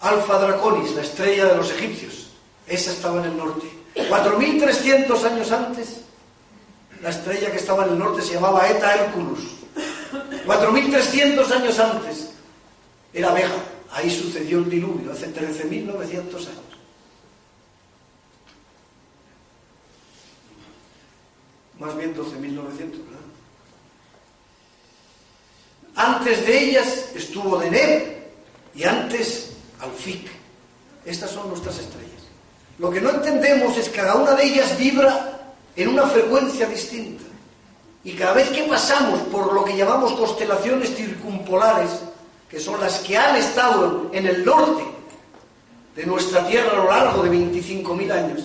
[0.00, 2.30] Alfa Draconis, la estrella de los egipcios.
[2.66, 3.66] Esa estaba en el norte.
[3.94, 6.00] 4.300 años antes,
[7.02, 9.40] la estrella que estaba en el norte se llamaba Eta Herculus.
[10.46, 12.30] 4.300 años antes
[13.12, 13.71] era Vega.
[13.92, 16.72] Ahí sucedió el diluvio, hace 13.900 años.
[21.78, 23.22] Más bien 12.900, ¿verdad?
[25.94, 28.30] Antes de ellas estuvo Deneb
[28.74, 29.50] y antes
[29.80, 30.30] Alfic.
[31.04, 32.22] Estas son nuestras estrellas.
[32.78, 37.24] Lo que no entendemos es que cada una de ellas vibra en una frecuencia distinta.
[38.04, 41.90] Y cada vez que pasamos por lo que llamamos constelaciones circumpolares,
[42.52, 44.84] que son las que han estado en el norte
[45.96, 48.42] de nuestra tierra a lo largo de 25.000 años,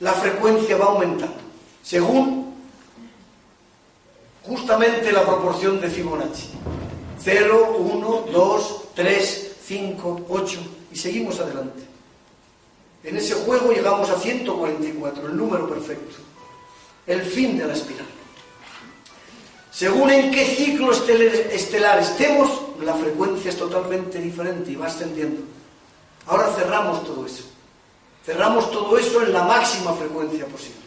[0.00, 1.36] la frecuencia va aumentando,
[1.82, 2.54] según
[4.42, 6.48] justamente la proporción de Fibonacci.
[7.20, 10.60] 0, 1, 2, 3, 5, 8
[10.92, 11.82] y seguimos adelante.
[13.02, 16.16] En ese juego llegamos a 144, el número perfecto,
[17.06, 18.23] el fin de la espiral.
[19.74, 22.48] Según en qué ciclo estelar estemos,
[22.80, 25.42] la frecuencia es totalmente diferente y va ascendiendo.
[26.26, 27.42] Ahora cerramos todo eso.
[28.24, 30.78] Cerramos todo eso en la máxima frecuencia posible.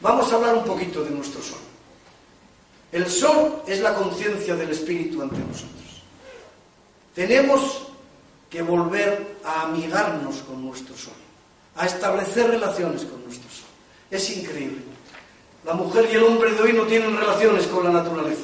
[0.00, 1.60] Vamos a hablar un poquito de nuestro Sol.
[2.90, 6.02] El Sol es la conciencia del Espíritu ante nosotros.
[7.14, 7.86] Tenemos
[8.50, 11.14] que volver a amigarnos con nuestro Sol,
[11.76, 13.68] a establecer relaciones con nuestro Sol.
[14.10, 14.91] Es increíble.
[15.64, 18.42] La mujer y el hombre de hoy no tienen relaciones con la naturaleza.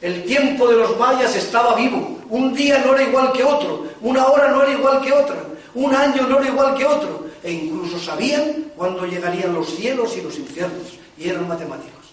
[0.00, 2.20] El tiempo de los mayas estaba vivo.
[2.30, 5.36] Un día no era igual que otro, una hora no era igual que otra,
[5.74, 7.24] un año no era igual que otro.
[7.42, 10.98] E incluso sabían cuándo llegarían los cielos y los infiernos.
[11.18, 12.04] Y eran matemáticos.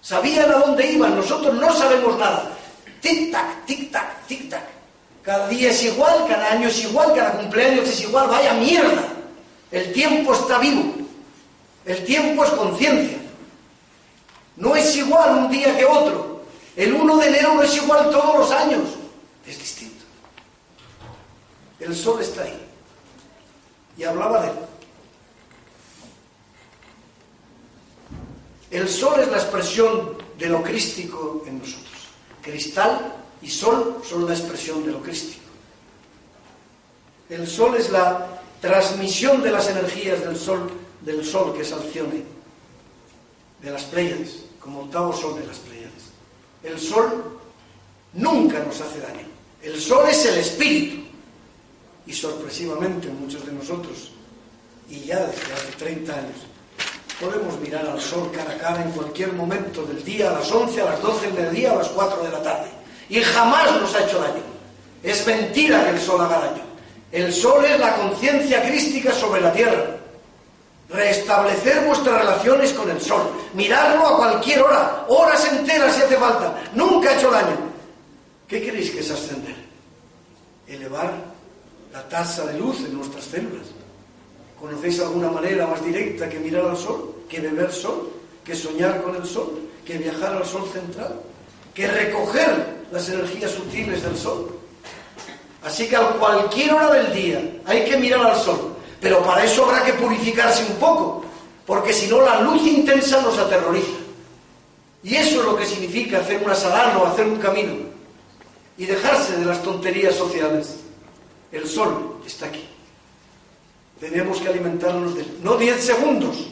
[0.00, 2.50] Sabían a dónde iban, nosotros no sabemos nada.
[3.00, 4.64] Tic-tac, tic-tac, tic-tac.
[5.22, 8.28] Cada día es igual, cada año es igual, cada cumpleaños es igual.
[8.28, 9.04] Vaya mierda.
[9.70, 10.92] El tiempo está vivo.
[11.86, 13.18] El tiempo es conciencia.
[14.56, 16.42] No es igual un día que otro.
[16.76, 18.82] El 1 de enero no es igual todos los años.
[19.46, 20.04] Es distinto.
[21.80, 22.60] El sol está ahí.
[23.96, 24.54] Y hablaba de él.
[28.70, 32.08] El sol es la expresión de lo crístico en nosotros.
[32.42, 35.44] Cristal y sol son la expresión de lo crístico.
[37.28, 40.70] El sol es la transmisión de las energías del sol,
[41.02, 42.24] del sol que es Alcione,
[43.64, 46.04] de las Pleiades como octavos sol de las Pleiades.
[46.62, 47.38] El sol
[48.12, 49.26] nunca nos hace daño.
[49.62, 51.04] El sol es el espíritu.
[52.06, 54.12] Y sorpresivamente muchos de nosotros,
[54.90, 56.36] y ya desde hace 30 años,
[57.18, 60.82] podemos mirar al sol cara a cara en cualquier momento del día, a las 11,
[60.82, 62.68] a las 12 del mediodía, a las 4 de la tarde.
[63.08, 64.42] Y jamás nos ha hecho daño.
[65.02, 66.62] Es mentira que el sol haga daño.
[67.10, 70.03] El sol es la conciencia crística sobre la tierra
[70.94, 76.62] restablecer vuestras relaciones con el sol, mirarlo a cualquier hora, horas enteras si hace falta,
[76.74, 77.56] nunca ha hecho daño.
[78.46, 79.56] ¿Qué queréis que es ascender?
[80.68, 81.12] Elevar
[81.92, 83.66] la tasa de luz en nuestras células.
[84.60, 88.10] ¿Conocéis alguna manera más directa que mirar al sol, que beber sol,
[88.44, 91.20] que soñar con el sol, que viajar al sol central,
[91.74, 94.58] que recoger las energías sutiles del sol?
[95.62, 98.73] Así que a cualquier hora del día hay que mirar al sol,
[99.04, 101.22] pero para eso habrá que purificarse un poco,
[101.66, 103.98] porque si no la luz intensa nos aterroriza.
[105.02, 107.74] Y eso es lo que significa hacer una salada o hacer un camino
[108.78, 110.76] y dejarse de las tonterías sociales.
[111.52, 112.66] El sol está aquí.
[114.00, 115.38] Tenemos que alimentarnos de él.
[115.42, 116.48] No 10 segundos,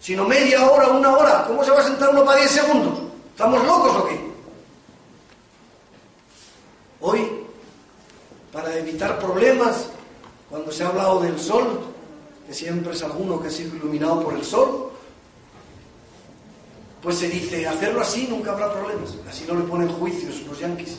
[0.00, 1.44] sino media hora, una hora.
[1.48, 2.96] ¿Cómo se va a sentar uno para 10 segundos?
[3.32, 4.20] ¿Estamos locos o qué?
[7.00, 7.28] Hoy,
[8.52, 9.88] para evitar problemas,
[10.50, 11.80] cuando se ha hablado del sol,
[12.46, 14.90] que siempre es alguno que ha sido iluminado por el sol,
[17.02, 19.14] pues se dice, hacerlo así nunca habrá problemas.
[19.28, 20.96] Así no le ponen juicios los yanquis.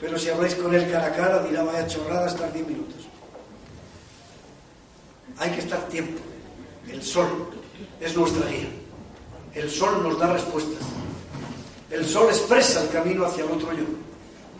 [0.00, 3.06] Pero si habláis con él cara a cara, dirá, vaya chorrada, estar 10 minutos.
[5.38, 6.20] Hay que estar tiempo.
[6.90, 7.50] El sol
[8.00, 8.68] es nuestra guía.
[9.54, 10.86] El sol nos da respuestas.
[11.90, 13.84] El sol expresa el camino hacia el otro yo.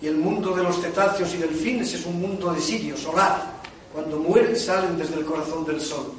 [0.02, 3.59] Y el mundo de los cetáceos y delfines es un mundo de sirio, solar.
[3.92, 6.12] Cuando mueren salen desde el corazón del sol.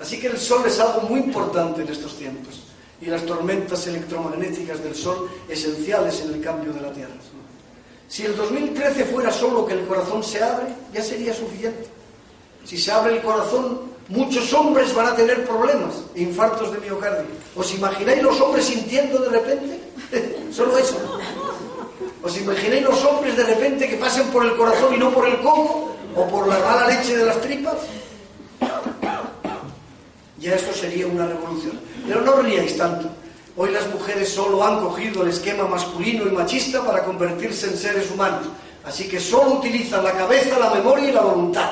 [0.00, 2.62] Así que el sol es algo muy importante en estos tiempos.
[3.00, 7.14] Y las tormentas electromagnéticas del sol esenciales en el cambio de la Tierra.
[8.08, 11.86] Si el 2013 fuera solo que el corazón se abre, ya sería suficiente.
[12.64, 17.24] Si se abre el corazón, muchos hombres van a tener problemas, infartos de miocardio.
[17.56, 19.80] ¿Os imagináis los hombres sintiendo de repente?
[20.52, 20.96] solo eso.
[22.22, 25.40] ¿Os imagináis los hombres de repente que pasen por el corazón y no por el
[25.40, 25.92] coco?
[26.14, 27.76] ¿O por la mala leche de las tripas?
[30.38, 31.80] Ya esto sería una revolución.
[32.06, 33.08] Pero no ríais tanto.
[33.56, 38.10] Hoy las mujeres solo han cogido el esquema masculino y machista para convertirse en seres
[38.10, 38.46] humanos.
[38.84, 41.70] Así que solo utilizan la cabeza, la memoria y la voluntad.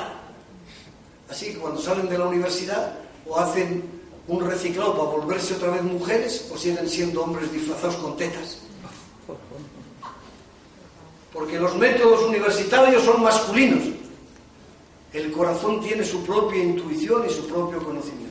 [1.29, 2.93] Así que cuando salen de la universidad
[3.27, 3.83] o hacen
[4.29, 8.59] un reciclado para volverse otra vez mujeres o siguen siendo hombres disfrazados con tetas.
[11.33, 14.00] Porque los métodos universitarios son masculinos.
[15.13, 18.31] El corazón tiene su propia intuición y su propio conocimiento.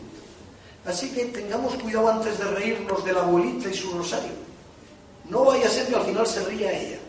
[0.86, 4.32] Así que tengamos cuidado antes de reírnos de la abuelita y su rosario.
[5.30, 7.00] No vaya a ser que al final se ría ella.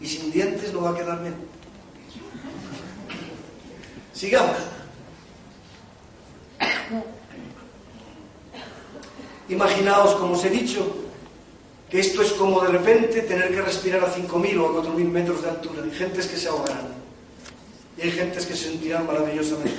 [0.00, 1.34] Y sin dientes no va a quedar bien.
[4.12, 4.56] Sigamos.
[9.48, 10.86] Imaginaos, como os he dicho,
[11.88, 15.42] que esto es como de repente tener que respirar a 5.000 o a 4.000 metros
[15.42, 15.82] de altura.
[15.82, 16.99] Hay gentes que se ahogarán.
[18.00, 19.74] Y hay gentes que se sentirán maravillosamente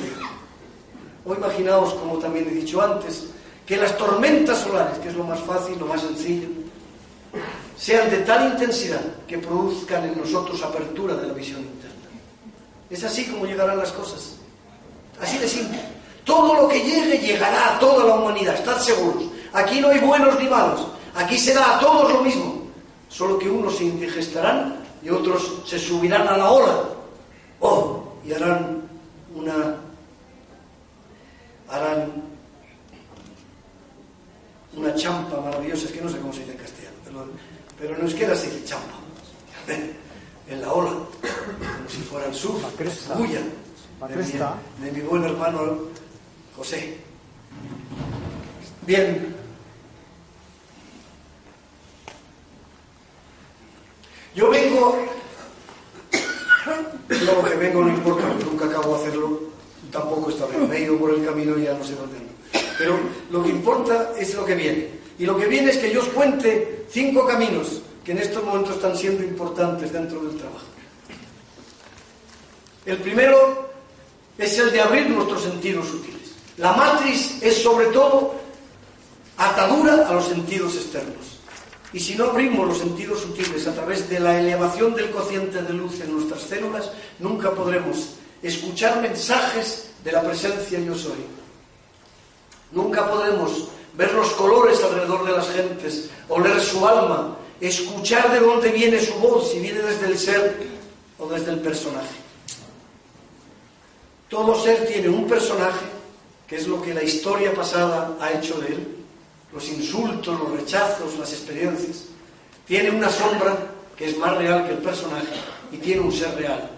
[1.25, 3.27] O imaginaos, como también he dicho antes,
[3.65, 6.47] que las tormentas solares, que es lo más fácil, lo más sencillo,
[7.77, 11.95] sean de tal intensidad que produzcan en nosotros apertura de la visión interna.
[12.89, 14.35] Es así como llegarán las cosas.
[15.19, 15.79] Así de simple.
[16.23, 19.23] Todo lo que llegue llegará a toda la humanidad, estad seguros.
[19.53, 20.87] Aquí no hay buenos ni malos.
[21.15, 22.67] Aquí será a todos lo mismo.
[23.09, 26.83] Solo que unos se indigestarán y otros se subirán a la ola.
[27.59, 28.81] Oh, y harán
[29.35, 29.77] una.
[31.69, 32.11] harán
[34.73, 37.25] una champa maravillosa, es que no sé cómo se dice en castellano, pero,
[37.77, 38.95] pero en euskera se dice champa.
[40.47, 42.59] en la ola, como si fuera el sur,
[43.17, 43.41] bulla,
[44.07, 45.77] de de mi buen hermano
[46.55, 46.97] José.
[48.85, 49.35] Bien.
[54.33, 54.97] Yo vengo,
[56.65, 59.39] lo que vengo no importa, nunca acabo de hacerlo,
[59.91, 62.17] tampoco está bien, me he ido por el camino y ya no sé dónde.
[62.77, 62.99] Pero
[63.29, 64.89] lo que importa es lo que viene.
[65.19, 68.75] Y lo que viene es que yo os cuente cinco caminos que en estos momentos
[68.75, 70.65] están siendo importantes dentro del trabajo.
[72.85, 73.69] El primero
[74.37, 76.33] es el de abrir nuestros sentidos sutiles.
[76.57, 78.35] La matriz es sobre todo
[79.37, 81.39] atadura a los sentidos externos.
[81.93, 85.73] Y si no abrimos los sentidos sutiles a través de la elevación del cociente de
[85.73, 91.25] luz en nuestras células, nunca podremos escuchar mensajes de la presencia yo soy
[92.71, 98.69] Nunca podemos ver los colores alrededor de las gentes, oler su alma, escuchar de dónde
[98.69, 100.67] viene su voz, si viene desde el ser
[101.19, 102.15] o desde el personaje.
[104.29, 105.85] Todo ser tiene un personaje,
[106.47, 109.00] que es lo que la historia pasada ha hecho de él,
[109.53, 112.05] los insultos, los rechazos, las experiencias.
[112.65, 113.57] Tiene una sombra
[113.95, 115.27] que es más real que el personaje
[115.71, 116.69] y tiene un ser real,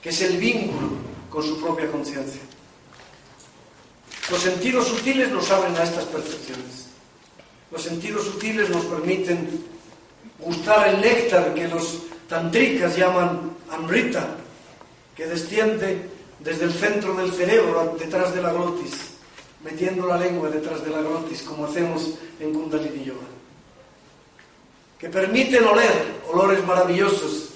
[0.00, 0.90] que es el vínculo
[1.30, 2.40] con su propia conciencia.
[4.30, 6.86] Los sentidos sutiles nos abren a estas percepciones.
[7.70, 9.64] Los sentidos sutiles nos permiten
[10.38, 14.36] gustar el néctar que los tantricas llaman amrita,
[15.16, 16.08] que desciende
[16.40, 19.11] desde el centro del cerebro detrás de la glotis,
[19.64, 23.26] metiendo la lengua detrás de la glotis, como hacemos en Kundalini Yoga.
[24.98, 27.50] Que permiten oler olores maravillosos,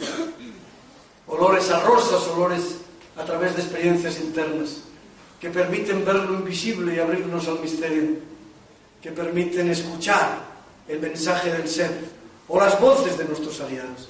[1.26, 2.62] olores a rosas, olores
[3.16, 4.82] a través de experiencias internas,
[5.40, 8.02] que permiten ver lo invisible y abrirnos al misterio,
[9.00, 10.44] que permiten escuchar
[10.88, 11.90] el mensaje del ser
[12.48, 14.08] o las voces de nuestros aliados.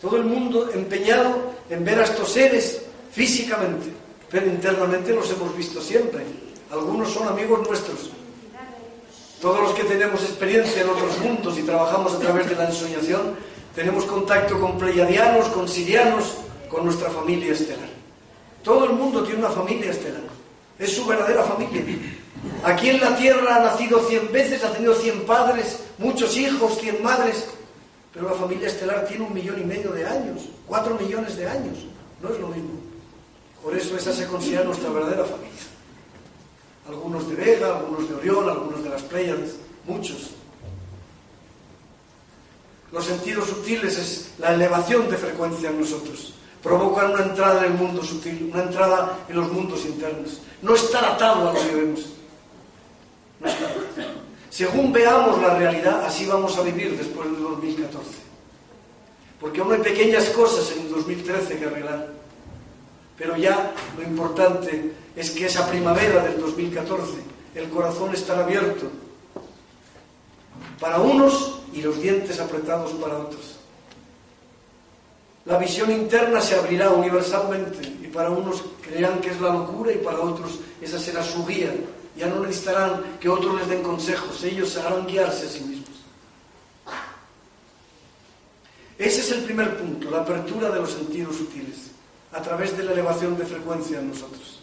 [0.00, 2.82] Todo el mundo empeñado en ver a estos seres
[3.12, 3.86] físicamente,
[4.30, 6.45] pero internamente los hemos visto siempre.
[6.70, 8.10] Algunos son amigos nuestros.
[9.40, 13.36] Todos los que tenemos experiencia en otros mundos y trabajamos a través de la ensoñación,
[13.74, 16.38] tenemos contacto con pleiadianos, con sirianos,
[16.68, 17.88] con nuestra familia estelar.
[18.64, 20.22] Todo el mundo tiene una familia estelar.
[20.78, 21.82] Es su verdadera familia.
[22.64, 27.02] Aquí en la Tierra ha nacido cien veces, ha tenido cien padres, muchos hijos, cien
[27.02, 27.46] madres,
[28.12, 31.78] pero la familia estelar tiene un millón y medio de años, cuatro millones de años.
[32.22, 32.70] No es lo mismo.
[33.62, 35.75] Por eso esa se considera nuestra verdadera familia.
[36.88, 39.56] Algunos de Vega, algunos de Orión, algunos de las Pléyades,
[39.86, 40.30] muchos.
[42.92, 46.34] Los sentidos sutiles es la elevación de frecuencia en nosotros.
[46.62, 50.40] Provocan una entrada en el mundo sutil, una entrada en los mundos internos.
[50.62, 52.06] No estar atado a lo que vemos.
[53.40, 53.70] No estar
[54.50, 58.10] Según veamos la realidad, así vamos a vivir después del 2014.
[59.40, 62.08] Porque aún hay pequeñas cosas en el 2013 que arreglar.
[63.18, 67.12] Pero ya lo importante es que esa primavera del 2014
[67.54, 68.90] el corazón estará abierto
[70.78, 73.56] para unos y los dientes apretados para otros.
[75.46, 79.98] La visión interna se abrirá universalmente y para unos creerán que es la locura y
[79.98, 81.72] para otros esa será su guía.
[82.16, 85.86] Ya no necesitarán que otros les den consejos, ellos se harán guiarse a sí mismos.
[88.98, 91.90] Ese es el primer punto, la apertura de los sentidos sutiles
[92.32, 94.55] a través de la elevación de frecuencia en nosotros.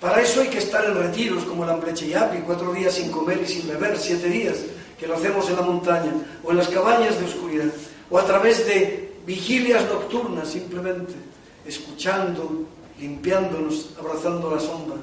[0.00, 3.46] Para eso hay que estar en retiros como el Amblecheyapi, cuatro días sin comer y
[3.46, 4.58] sin beber, siete días,
[4.98, 7.72] que lo hacemos en la montaña, o en las cabañas de oscuridad,
[8.10, 11.14] o a través de vigilias nocturnas simplemente,
[11.66, 12.64] escuchando,
[12.98, 14.96] limpiándonos, abrazando la sombra.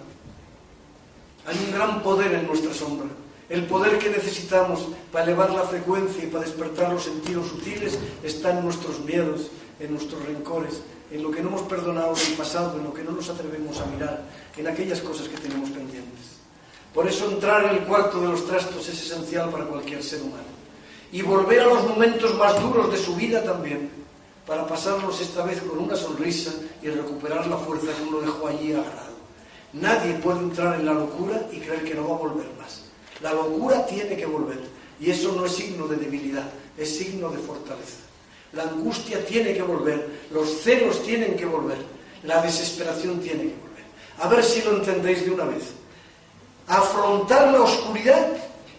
[1.46, 3.08] Hay un gran poder en nuestra sombra.
[3.50, 8.52] El poder que necesitamos para elevar la frecuencia y para despertar los sentidos sutiles está
[8.52, 10.82] en nuestros miedos, en nuestros rencores,
[11.12, 13.86] en lo que no hemos perdonado del pasado, en lo que no nos atrevemos a
[13.86, 14.24] mirar,
[14.56, 16.40] en aquellas cosas que tenemos pendientes.
[16.94, 20.52] Por eso entrar en el cuarto de los trastos es esencial para cualquier ser humano.
[21.12, 23.90] Y volver a los momentos más duros de su vida también,
[24.48, 26.52] para pasarlos esta vez con una sonrisa
[26.82, 29.12] y recuperar la fuerza que uno dejó allí agarrado.
[29.74, 32.86] Nadie puede entrar en la locura y creer que no va a volver más.
[33.22, 34.60] La locura tiene que volver.
[35.00, 38.11] Y eso no es signo de debilidad, es signo de fortaleza.
[38.54, 41.78] La angustia tiene que volver, los celos tienen que volver,
[42.24, 43.86] la desesperación tiene que volver.
[44.20, 45.64] A ver si lo entendéis de una vez.
[46.68, 48.28] Afrontar la oscuridad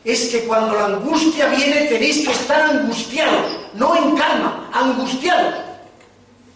[0.05, 5.55] es que cuando la angustia viene tenéis que estar angustiados, no en calma, angustiados.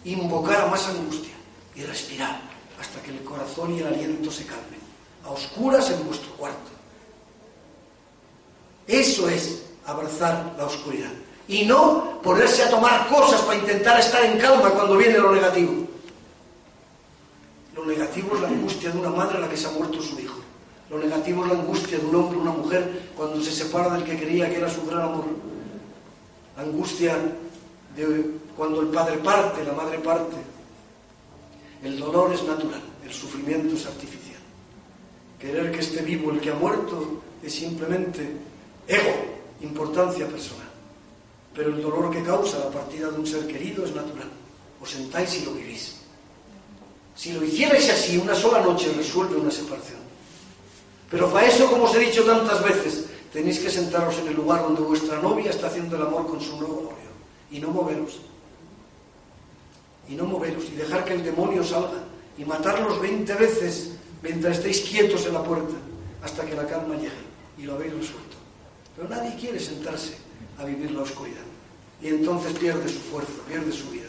[0.05, 1.33] Invocar a más angustia
[1.75, 2.39] y respirar
[2.79, 4.79] hasta que el corazón y el aliento se calmen,
[5.25, 6.71] a oscuras en vuestro cuarto.
[8.85, 11.11] Eso es abrazar la oscuridad
[11.47, 15.87] y no ponerse a tomar cosas para intentar estar en calma cuando viene lo negativo.
[17.75, 20.19] Lo negativo es la angustia de una madre a la que se ha muerto su
[20.19, 20.39] hijo.
[20.89, 24.03] Lo negativo es la angustia de un hombre o una mujer cuando se separa del
[24.03, 25.25] que creía que era su gran amor.
[26.57, 27.15] Angustia
[28.55, 30.35] cuando el padre parte, la madre parte.
[31.83, 34.41] El dolor es natural, el sufrimiento es artificial.
[35.39, 38.31] Querer que esté vivo el que ha muerto es simplemente
[38.87, 39.13] ego,
[39.61, 40.67] importancia personal.
[41.57, 44.29] Pero el dolor que causa la partida de un ser querido es natural.
[44.79, 45.95] Os sentáis y lo vivís.
[47.15, 49.97] Si lo hicierais así, una sola noche resuelve una separación.
[51.09, 54.61] Pero para eso, como os he dicho tantas veces, tenéis que sentaros en el lugar
[54.61, 57.09] donde vuestra novia está haciendo el amor con su nuevo novio.
[57.49, 58.19] Y no moveros.
[60.07, 60.63] Y no moveros.
[60.71, 62.03] Y dejar que el demonio salga.
[62.37, 65.73] Y matarlos 20 veces mientras estéis quietos en la puerta.
[66.21, 67.25] Hasta que la calma llegue.
[67.57, 68.37] Y lo habéis resuelto.
[68.95, 70.26] Pero nadie quiere sentarse
[70.57, 71.43] a vivir la oscuridad.
[72.01, 74.05] Y entonces pierde su fuerza, pierde su vida.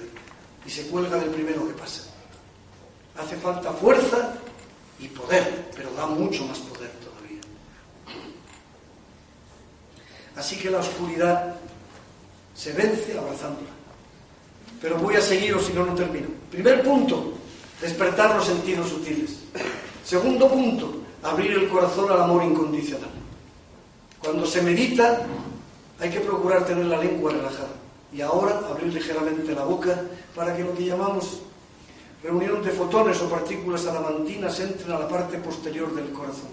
[0.66, 2.02] Y se cuelga del primero que pasa.
[3.16, 4.34] Hace falta fuerza
[4.98, 7.40] y poder, pero da mucho más poder todavía.
[10.36, 11.56] Así que la oscuridad
[12.54, 13.70] se vence abrazándola.
[14.80, 16.28] Pero voy a seguiros si no, no termino.
[16.50, 17.32] Primer punto,
[17.80, 19.38] despertar los sentidos sutiles.
[20.04, 23.10] Segundo punto, abrir el corazón al amor incondicional.
[24.20, 25.26] Cuando se medita,
[26.00, 27.74] hay que procurar tener la lengua relajada.
[28.12, 30.00] Y ahora abrir ligeramente la boca
[30.34, 31.40] para que lo que llamamos
[32.22, 36.50] reunión de fotones o partículas adamantinas entren a la parte posterior del corazón.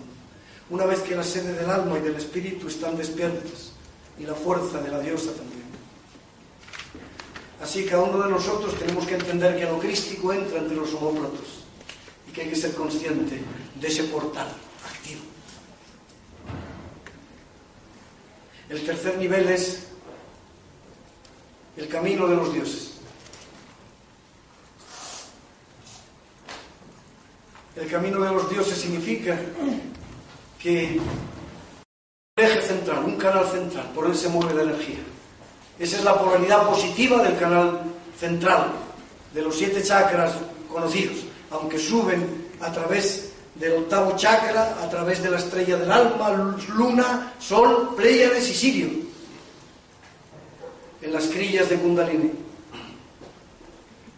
[0.69, 3.71] Una vez que la sede del alma y del espíritu están despiertas
[4.19, 5.63] y la fuerza de la diosa también.
[7.61, 11.63] Así cada uno de nosotros tenemos que entender que lo crístico entra entre los homóplatos
[12.27, 13.41] y que hay que ser consciente
[13.79, 14.47] de ese portal
[18.69, 19.87] El tercer nivel es
[21.77, 22.91] el camino de los dioses.
[27.75, 29.37] El camino de los dioses significa
[30.57, 30.99] que
[32.37, 34.99] un eje central, un canal central, por él se mueve la energía.
[35.77, 37.81] Esa es la polaridad positiva del canal
[38.17, 38.71] central,
[39.33, 40.33] de los siete chakras
[40.71, 41.17] conocidos,
[41.51, 46.29] aunque suben a través del octavo chakra, a través de la estrella del alma,
[46.75, 48.89] luna, sol, Pléyades y Sirio,
[51.01, 52.31] en las crillas de Kundalini.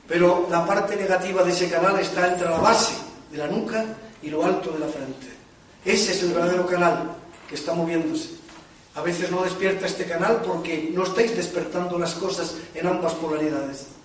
[0.08, 2.94] Pero la parte negativa de ese canal está entre la base
[3.32, 3.86] de la nuca
[4.22, 5.28] y lo alto de la frente.
[5.86, 7.12] Ese es el verdadero canal
[7.48, 8.30] que está moviéndose.
[8.96, 13.97] A veces no despierta este canal porque no estáis despertando las cosas en ambas polaridades.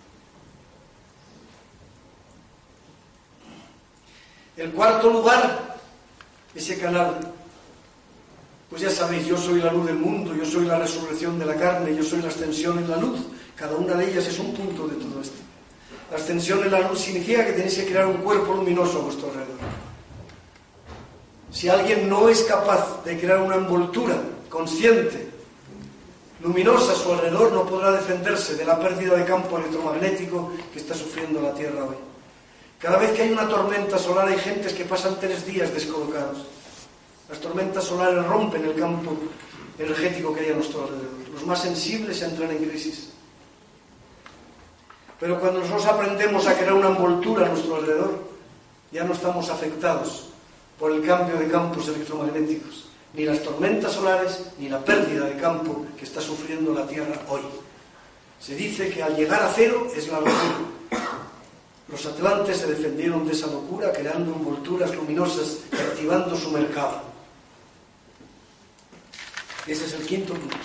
[4.57, 5.79] El cuarto lugar,
[6.55, 7.19] ese canal.
[8.69, 11.57] Pues ya sabéis, yo soy la luz del mundo, yo soy la resurrección de la
[11.57, 13.21] carne, yo soy la ascensión en la luz.
[13.57, 15.37] Cada una de ellas es un punto de todo esto.
[16.11, 19.29] La ascensión en la luz significa que tenéis que crear un cuerpo luminoso a vuestro
[19.29, 19.57] alrededor.
[21.51, 24.17] Si alguien no es capaz de crear una envoltura
[24.49, 25.29] consciente,
[26.43, 30.95] luminosa a su alrededor, no podrá defenderse de la pérdida de campo electromagnético que está
[30.95, 32.12] sufriendo la Tierra hoy.
[32.83, 36.39] Cada vez que hay una tormenta solar hay gentes que pasan tres días descolocados.
[37.31, 39.17] Las tormentas solares rompen el campo
[39.79, 41.29] energético que hay a nuestro alrededor.
[41.33, 43.11] Los más sensibles entran en crisis.
[45.21, 48.19] Pero cuando nosotros aprendemos a crear una envoltura a nuestro alrededor,
[48.91, 50.31] ya no estamos afectados
[50.77, 55.87] por el cambio de campos electromagnéticos, ni las tormentas solares, ni la pérdida de campo
[55.97, 57.43] que está sufriendo la Tierra hoy.
[58.41, 60.73] Se dice que al llegar a cero es la locura.
[61.93, 67.03] Los atlantes se defendieron de esa locura creando envolturas luminosas y activando su mercado.
[69.67, 70.57] Ese es el quinto punto.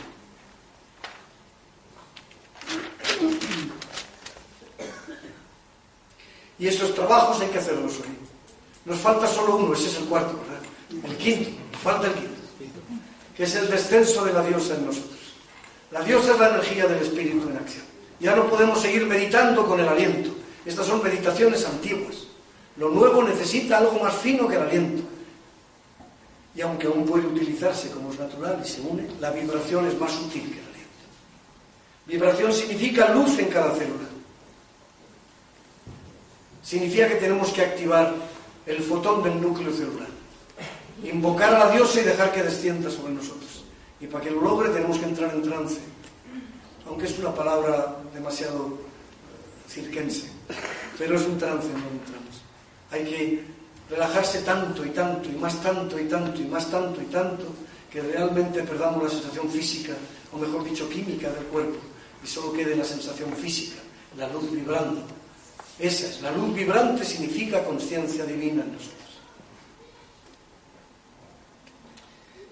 [6.57, 8.07] Y esos trabajos hay que hacerlos hoy.
[8.85, 11.11] Nos falta solo uno, ese es el cuarto, ¿verdad?
[11.11, 11.49] El quinto,
[11.83, 12.41] falta el quinto,
[13.35, 15.19] que es el descenso de la diosa en nosotros.
[15.91, 17.83] La diosa es la energía del espíritu en acción.
[18.21, 20.36] Ya no podemos seguir meditando con el aliento.
[20.67, 22.27] Estas son meditaciones antiguas.
[22.75, 25.03] Lo nuevo necesita algo más fino que el aliento.
[26.53, 30.11] Y aunque aún puede utilizarse como es natural y se une, la vibración es más
[30.11, 30.87] sutil que el aliento.
[32.05, 34.07] Vibración significa luz en cada célula
[36.67, 38.13] significa que tenemos que activar
[38.65, 40.09] el fotón del núcleo celular,
[41.01, 43.63] invocar a la diosa y dejar que descienda sobre nosotros.
[44.01, 45.79] Y para que lo logre tenemos que entrar en trance,
[46.85, 48.79] aunque es una palabra demasiado
[49.67, 50.29] cirquense,
[50.97, 52.41] pero es un trance, no un trance.
[52.91, 53.43] Hay que
[53.89, 57.45] relajarse tanto y tanto y más tanto y tanto y más tanto y tanto
[57.91, 59.93] que realmente perdamos la sensación física,
[60.31, 61.77] o mejor dicho, química del cuerpo,
[62.23, 63.79] y solo quede la sensación física,
[64.17, 65.03] la luz vibrando,
[65.79, 68.93] esa es, la luz vibrante significa conciencia divina en nosotros.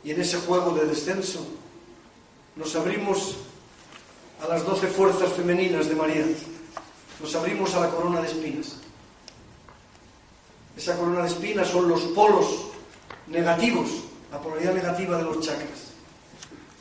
[0.03, 1.45] Y en ese juego de descenso
[2.55, 3.37] nos abrimos
[4.43, 6.25] a las doce fuerzas femeninas de María.
[7.21, 8.77] Nos abrimos a la corona de espinas.
[10.77, 12.67] Esa corona de espinas son los polos
[13.27, 13.87] negativos,
[14.31, 15.93] la polaridad negativa de los chakras.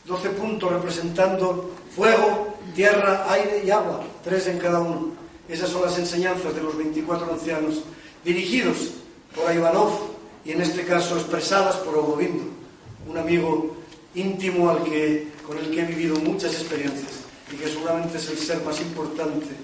[0.05, 5.13] Doce puntos representando fuego, tierra, aire y agua, tres en cada uno.
[5.49, 7.83] Esas son las enseñanzas de los 24 ancianos,
[8.25, 8.91] dirigidos
[9.35, 10.15] por Ivanov
[10.45, 12.45] y en este caso expresadas por Ogovindo,
[13.09, 13.77] un amigo
[14.15, 17.13] íntimo al que, con el que he vivido muchas experiencias
[17.53, 19.55] y que seguramente es el ser más importante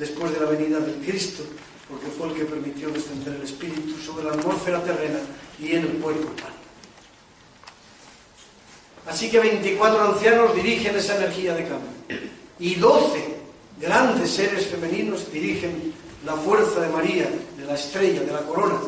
[0.00, 1.44] después de la venida del Cristo,
[1.88, 5.20] porque fue el que permitió descender el Espíritu sobre la atmósfera terrena
[5.60, 6.60] y en el cuerpo humano.
[9.06, 11.90] Así que 24 ancianos dirigen esa energía de cambio
[12.58, 13.36] y 12
[13.80, 15.92] grandes seres femeninos dirigen
[16.24, 18.78] la fuerza de María, de la estrella, de la corona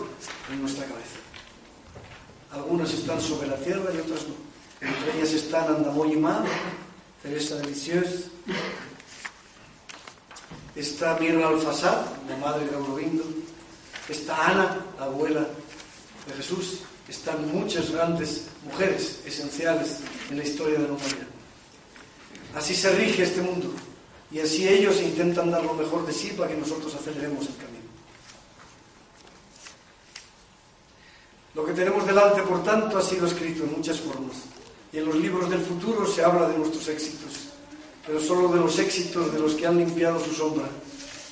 [0.51, 1.17] en nuestra cabeza.
[2.53, 4.35] Algunas están sobre la tierra y otras no.
[4.87, 6.45] Entre ellas están Andamoy Ma,
[7.23, 8.29] Teresa de Lisieux,
[10.75, 13.25] está Mirna Alfasad, la madre de Aurobindo,
[14.09, 15.41] está Ana, la abuela
[16.27, 19.99] de Jesús, están muchas grandes mujeres esenciales
[20.31, 21.27] en la historia de la humanidad.
[22.55, 23.73] Así se rige este mundo.
[24.31, 27.83] Y así ellos intentan dar lo mejor de sí para que nosotros aceleremos el camino.
[31.55, 34.37] Lo que tenemos delante, por tanto, ha sido escrito en muchas formas.
[34.91, 37.42] Y en los libros del futuro se habla de nuestros éxitos,
[38.07, 40.69] pero solo de los éxitos de los que han limpiado su sombra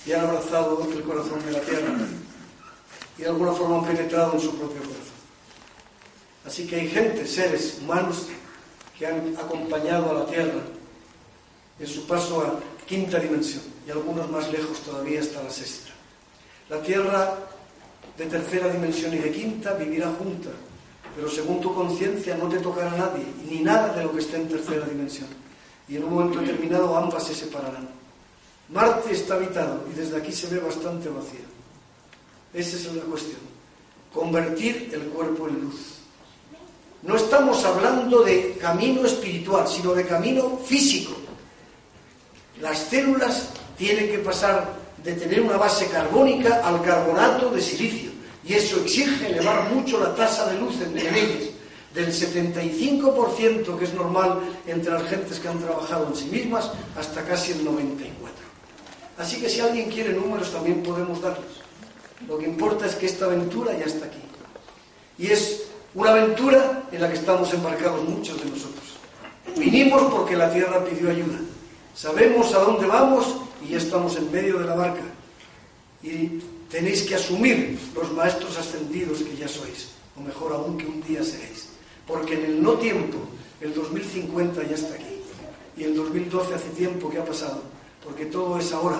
[0.06, 1.94] y han abrazado el corazón de la tierra
[3.18, 5.10] y de alguna forma han penetrado en su propio corazón.
[6.46, 8.28] Así que hay gente, seres humanos,
[8.98, 10.60] que han acompañado a la tierra
[11.78, 15.90] en su paso a quinta dimensión y algunos más lejos todavía hasta la sexta.
[16.68, 17.36] La tierra
[18.16, 20.50] de tercera dimensión y de quinta vivirá junta,
[21.16, 24.48] pero según tu conciencia no te tocará nadie, ni nada de lo que esté en
[24.48, 25.28] tercera dimensión.
[25.90, 27.88] Y en un momento determinado ambas se separarán.
[28.68, 31.40] Marte está habitado y desde aquí se ve bastante vacío.
[32.54, 33.40] Esa es la cuestión.
[34.14, 35.96] Convertir el cuerpo en luz.
[37.02, 41.12] No estamos hablando de camino espiritual, sino de camino físico.
[42.60, 44.72] Las células tienen que pasar
[45.02, 48.10] de tener una base carbónica al carbonato de silicio.
[48.44, 51.49] Y eso exige elevar mucho la tasa de luz en ellas,
[51.94, 57.24] del 75% que es normal entre las gentes que han trabajado en sí mismas hasta
[57.24, 58.10] casi el 94%.
[59.18, 61.60] Así que si alguien quiere números también podemos darlos.
[62.26, 64.18] Lo que importa es que esta aventura ya está aquí.
[65.18, 65.64] Y es
[65.94, 68.96] una aventura en la que estamos embarcados muchos de nosotros.
[69.58, 71.38] Vinimos porque la tierra pidió ayuda.
[71.94, 73.26] Sabemos a dónde vamos
[73.62, 75.02] y ya estamos en medio de la barca.
[76.02, 81.02] Y tenéis que asumir los maestros ascendidos que ya sois, o mejor aún que un
[81.02, 81.69] día seréis.
[82.10, 83.18] Porque en el no tiempo,
[83.60, 85.22] el 2050 ya está aquí.
[85.76, 87.62] Y el 2012 hace tiempo que ha pasado,
[88.02, 88.98] porque todo es ahora.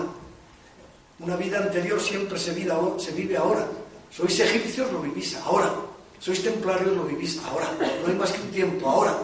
[1.19, 3.67] Una vida anterior siempre se vive, se vive ahora.
[4.11, 5.75] Sois egipcios, lo vivís ahora.
[6.21, 7.69] Sois templarios, lo vivís ahora.
[7.81, 9.19] No hay más que un tiempo, ahora.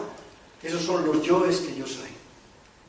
[0.61, 2.11] Esos son los yoes que yo soy.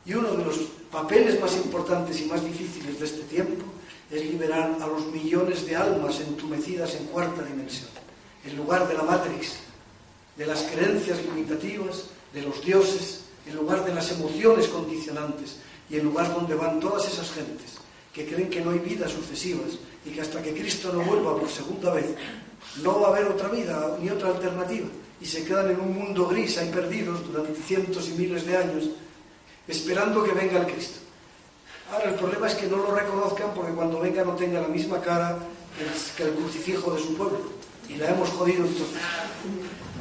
[0.05, 0.57] Y uno de los
[0.91, 3.63] papeles más importantes y más difíciles de este tiempo
[4.11, 7.89] es liberar a los millones de almas entumecidas en cuarta dimensión,
[8.43, 9.68] en lugar de la Matrix,
[10.39, 15.57] de las creencias limitativas, de los dioses, en lugar de las emociones condicionantes
[15.89, 17.75] y en lugar donde van todas esas gentes
[18.13, 21.49] que creen que no hay vidas sucesivas y que hasta que Cristo no vuelva por
[21.49, 22.05] segunda vez
[22.81, 24.87] no va a haber otra vida ni otra alternativa
[25.19, 28.89] y se quedan en un mundo gris ahí perdidos durante cientos y miles de años
[29.67, 30.99] esperando que venga el Cristo.
[31.91, 35.01] Ahora, el problema es que no lo reconozcan porque cuando venga no tenga la misma
[35.01, 35.37] cara
[36.15, 37.39] que el, crucifijo de su pueblo.
[37.89, 39.01] Y la hemos jodido entonces.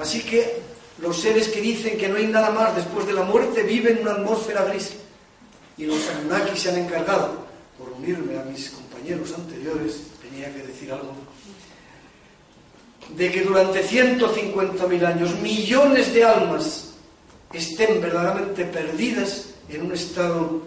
[0.00, 0.60] Así que
[0.98, 4.02] los seres que dicen que no hay nada más después de la muerte viven en
[4.02, 4.92] una atmósfera gris.
[5.76, 7.46] Y los Anunnaki se han encargado,
[7.78, 11.12] por unirme a mis compañeros anteriores, tenía que decir algo,
[13.16, 16.94] de que durante 150.000 años millones de almas
[17.52, 20.62] estén verdaderamente perdidas en un estado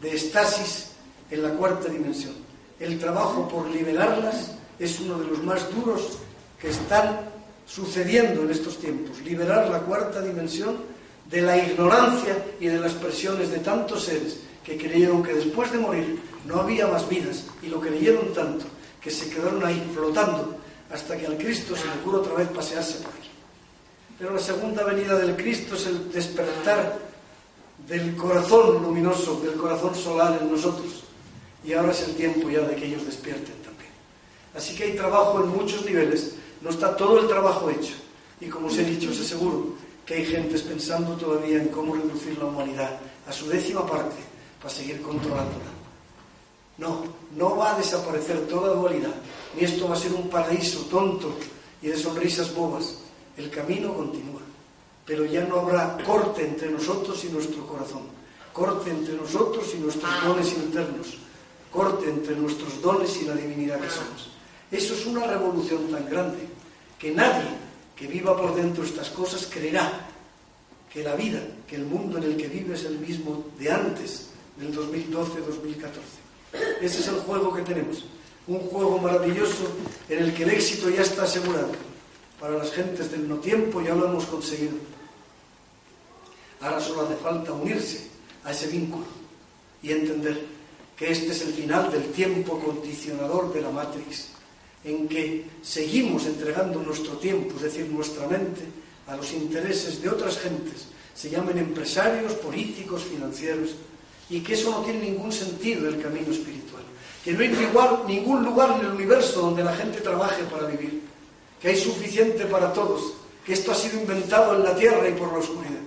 [0.00, 0.90] de estasis
[1.30, 2.34] en la cuarta dimensión.
[2.78, 6.18] El trabajo por liberarlas es uno de los más duros
[6.62, 7.18] que están
[7.66, 9.20] sucediendo en estos tiempos.
[9.22, 10.76] Liberar la cuarta dimensión
[11.28, 15.78] de la ignorancia y de las presiones de tantos seres que creyeron que después de
[15.78, 18.64] morir no había más vidas y lo creyeron tanto
[19.00, 20.56] que se quedaron ahí flotando
[20.92, 23.30] hasta que al Cristo se le ocurre otra vez pasearse por aquí.
[24.18, 26.96] Pero la segunda venida del Cristo es el despertar
[27.88, 31.02] del corazón luminoso, del corazón solar en nosotros.
[31.64, 33.90] Y ahora es el tiempo ya de que ellos despierten también.
[34.54, 37.94] Así que hay trabajo en muchos niveles, no está todo el trabajo hecho.
[38.40, 39.74] Y como os he dicho, os aseguro
[40.06, 44.16] que hay gentes pensando todavía en cómo reducir la humanidad a su décima parte
[44.60, 45.70] para seguir controlándola.
[46.78, 47.04] No,
[47.36, 49.14] no va a desaparecer toda dualidad,
[49.56, 51.34] ni esto va a ser un paraíso tonto
[51.80, 52.98] y de sonrisas bobas.
[53.36, 54.40] El camino continúa
[55.04, 58.02] pero ya no habrá corte entre nosotros y nuestro corazón,
[58.52, 61.18] corte entre nosotros y nuestros dones internos,
[61.70, 64.30] corte entre nuestros dones y la divinidad que somos.
[64.72, 66.38] Eso es una revolución tan grande
[66.98, 67.50] que nadie
[67.94, 70.08] que viva por dentro estas cosas creerá
[70.90, 74.30] que la vida, que el mundo en el que vive es el mismo de antes
[74.56, 76.80] del 2012-2014.
[76.80, 78.04] Ese es el juego que tenemos,
[78.46, 79.64] un juego maravilloso
[80.08, 81.72] en el que el éxito ya está asegurado
[82.40, 84.76] para las gentes del no tiempo ya lo hemos conseguido.
[86.60, 88.08] Ahora solo hace falta unirse
[88.44, 89.04] a ese vínculo
[89.82, 90.46] y entender
[90.96, 94.28] que este es el final del tiempo condicionador de la Matrix,
[94.84, 98.62] en que seguimos entregando nuestro tiempo, es decir, nuestra mente,
[99.06, 103.70] a los intereses de otras gentes, se llamen empresarios, políticos, financieros,
[104.30, 106.82] y que eso no tiene ningún sentido el camino espiritual,
[107.24, 107.50] que no hay
[108.08, 111.02] ningún lugar en el universo donde la gente trabaje para vivir
[111.62, 113.14] que hay suficiente para todos,
[113.46, 115.80] que esto ha sido inventado en la tierra y por la oscuridad,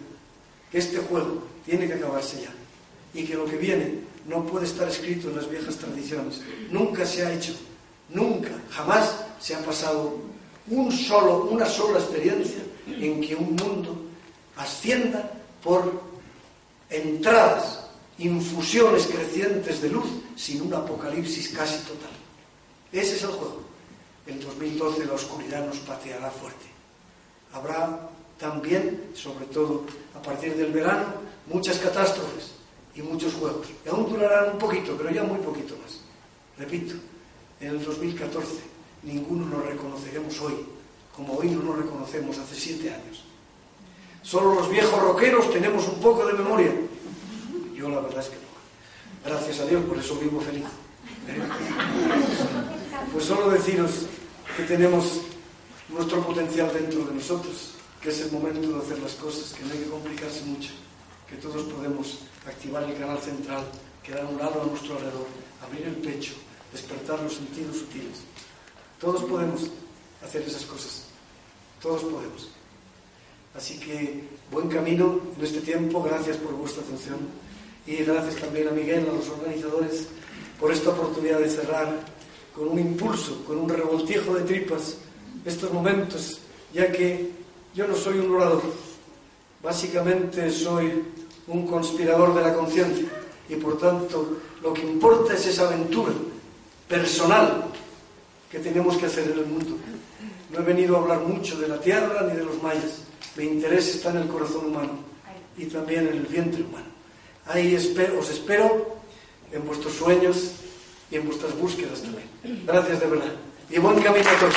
[0.72, 2.54] que este juego tiene que acabarse ya
[3.14, 6.42] y que lo que viene no puede estar escrito en las viejas tradiciones.
[6.72, 7.54] Nunca se ha hecho,
[8.10, 10.18] nunca, jamás se ha pasado
[10.68, 13.96] un solo, una sola experiencia en que un mundo
[14.58, 15.32] ascienda
[15.64, 16.02] por
[16.90, 17.88] entradas,
[18.18, 22.12] infusiones crecientes de luz sin un apocalipsis casi total.
[22.92, 23.62] Ese es el juego.
[24.28, 26.66] En 2012 la oscuridad nos pateará fuerte.
[27.54, 29.86] Habrá también, sobre todo
[30.16, 31.06] a partir del verano,
[31.48, 32.52] muchas catástrofes
[32.96, 33.68] y muchos juegos.
[33.86, 36.00] Y aún durarán un poquito, pero ya muy poquito más.
[36.58, 36.96] Repito,
[37.60, 38.76] en el 2014
[39.06, 40.66] ninguno nos reconoceremos hoy,
[41.16, 43.24] como hoy no nos reconocemos hace siete años.
[44.22, 46.74] Solo los viejos roqueros tenemos un poco de memoria.
[47.76, 49.30] Yo la verdad es que no.
[49.30, 50.66] Gracias a Dios, por eso vivo feliz.
[53.14, 54.08] Pues solo deciros
[54.58, 55.22] que tenemos
[55.90, 59.74] nuestro potencial dentro de nosotros, que es el momento de hacer las cosas, que no
[59.74, 60.72] hay que complicarse mucho,
[61.30, 63.64] que todos podemos activar el canal central,
[64.04, 65.28] quedar un lado a nuestro alrededor,
[65.64, 66.34] abrir el pecho,
[66.72, 68.20] despertar los sentidos sutiles.
[69.00, 69.70] Todos podemos
[70.24, 71.04] hacer esas cosas,
[71.82, 72.50] todos podemos.
[73.56, 77.18] Así que buen camino en este tiempo, gracias por vuestra atención.
[77.88, 80.08] Y gracias también a Miguel, a los organizadores,
[80.60, 81.88] por esta oportunidad de cerrar
[82.54, 84.98] con un impulso, con un revoltijo de tripas
[85.46, 86.40] estos momentos,
[86.74, 87.30] ya que
[87.76, 88.64] yo no soy un orador,
[89.62, 91.04] básicamente soy
[91.48, 93.06] un conspirador de la conciencia.
[93.48, 96.12] Y por tanto lo que importa es esa aventura
[96.88, 97.66] personal
[98.52, 99.78] que tenemos que hacer en el mundo.
[100.52, 103.02] No he venido a hablar mucho de la tierra ni de los mayas,
[103.36, 105.00] mi interés está en el corazón humano
[105.58, 106.86] y también en el vientre humano.
[107.48, 108.98] Ahí espero, os espero
[109.52, 110.52] en vuestros sueños
[111.12, 112.30] y en vuestras búsquedas también.
[112.66, 113.34] Gracias de verdad.
[113.70, 114.56] Y buen camino a todos.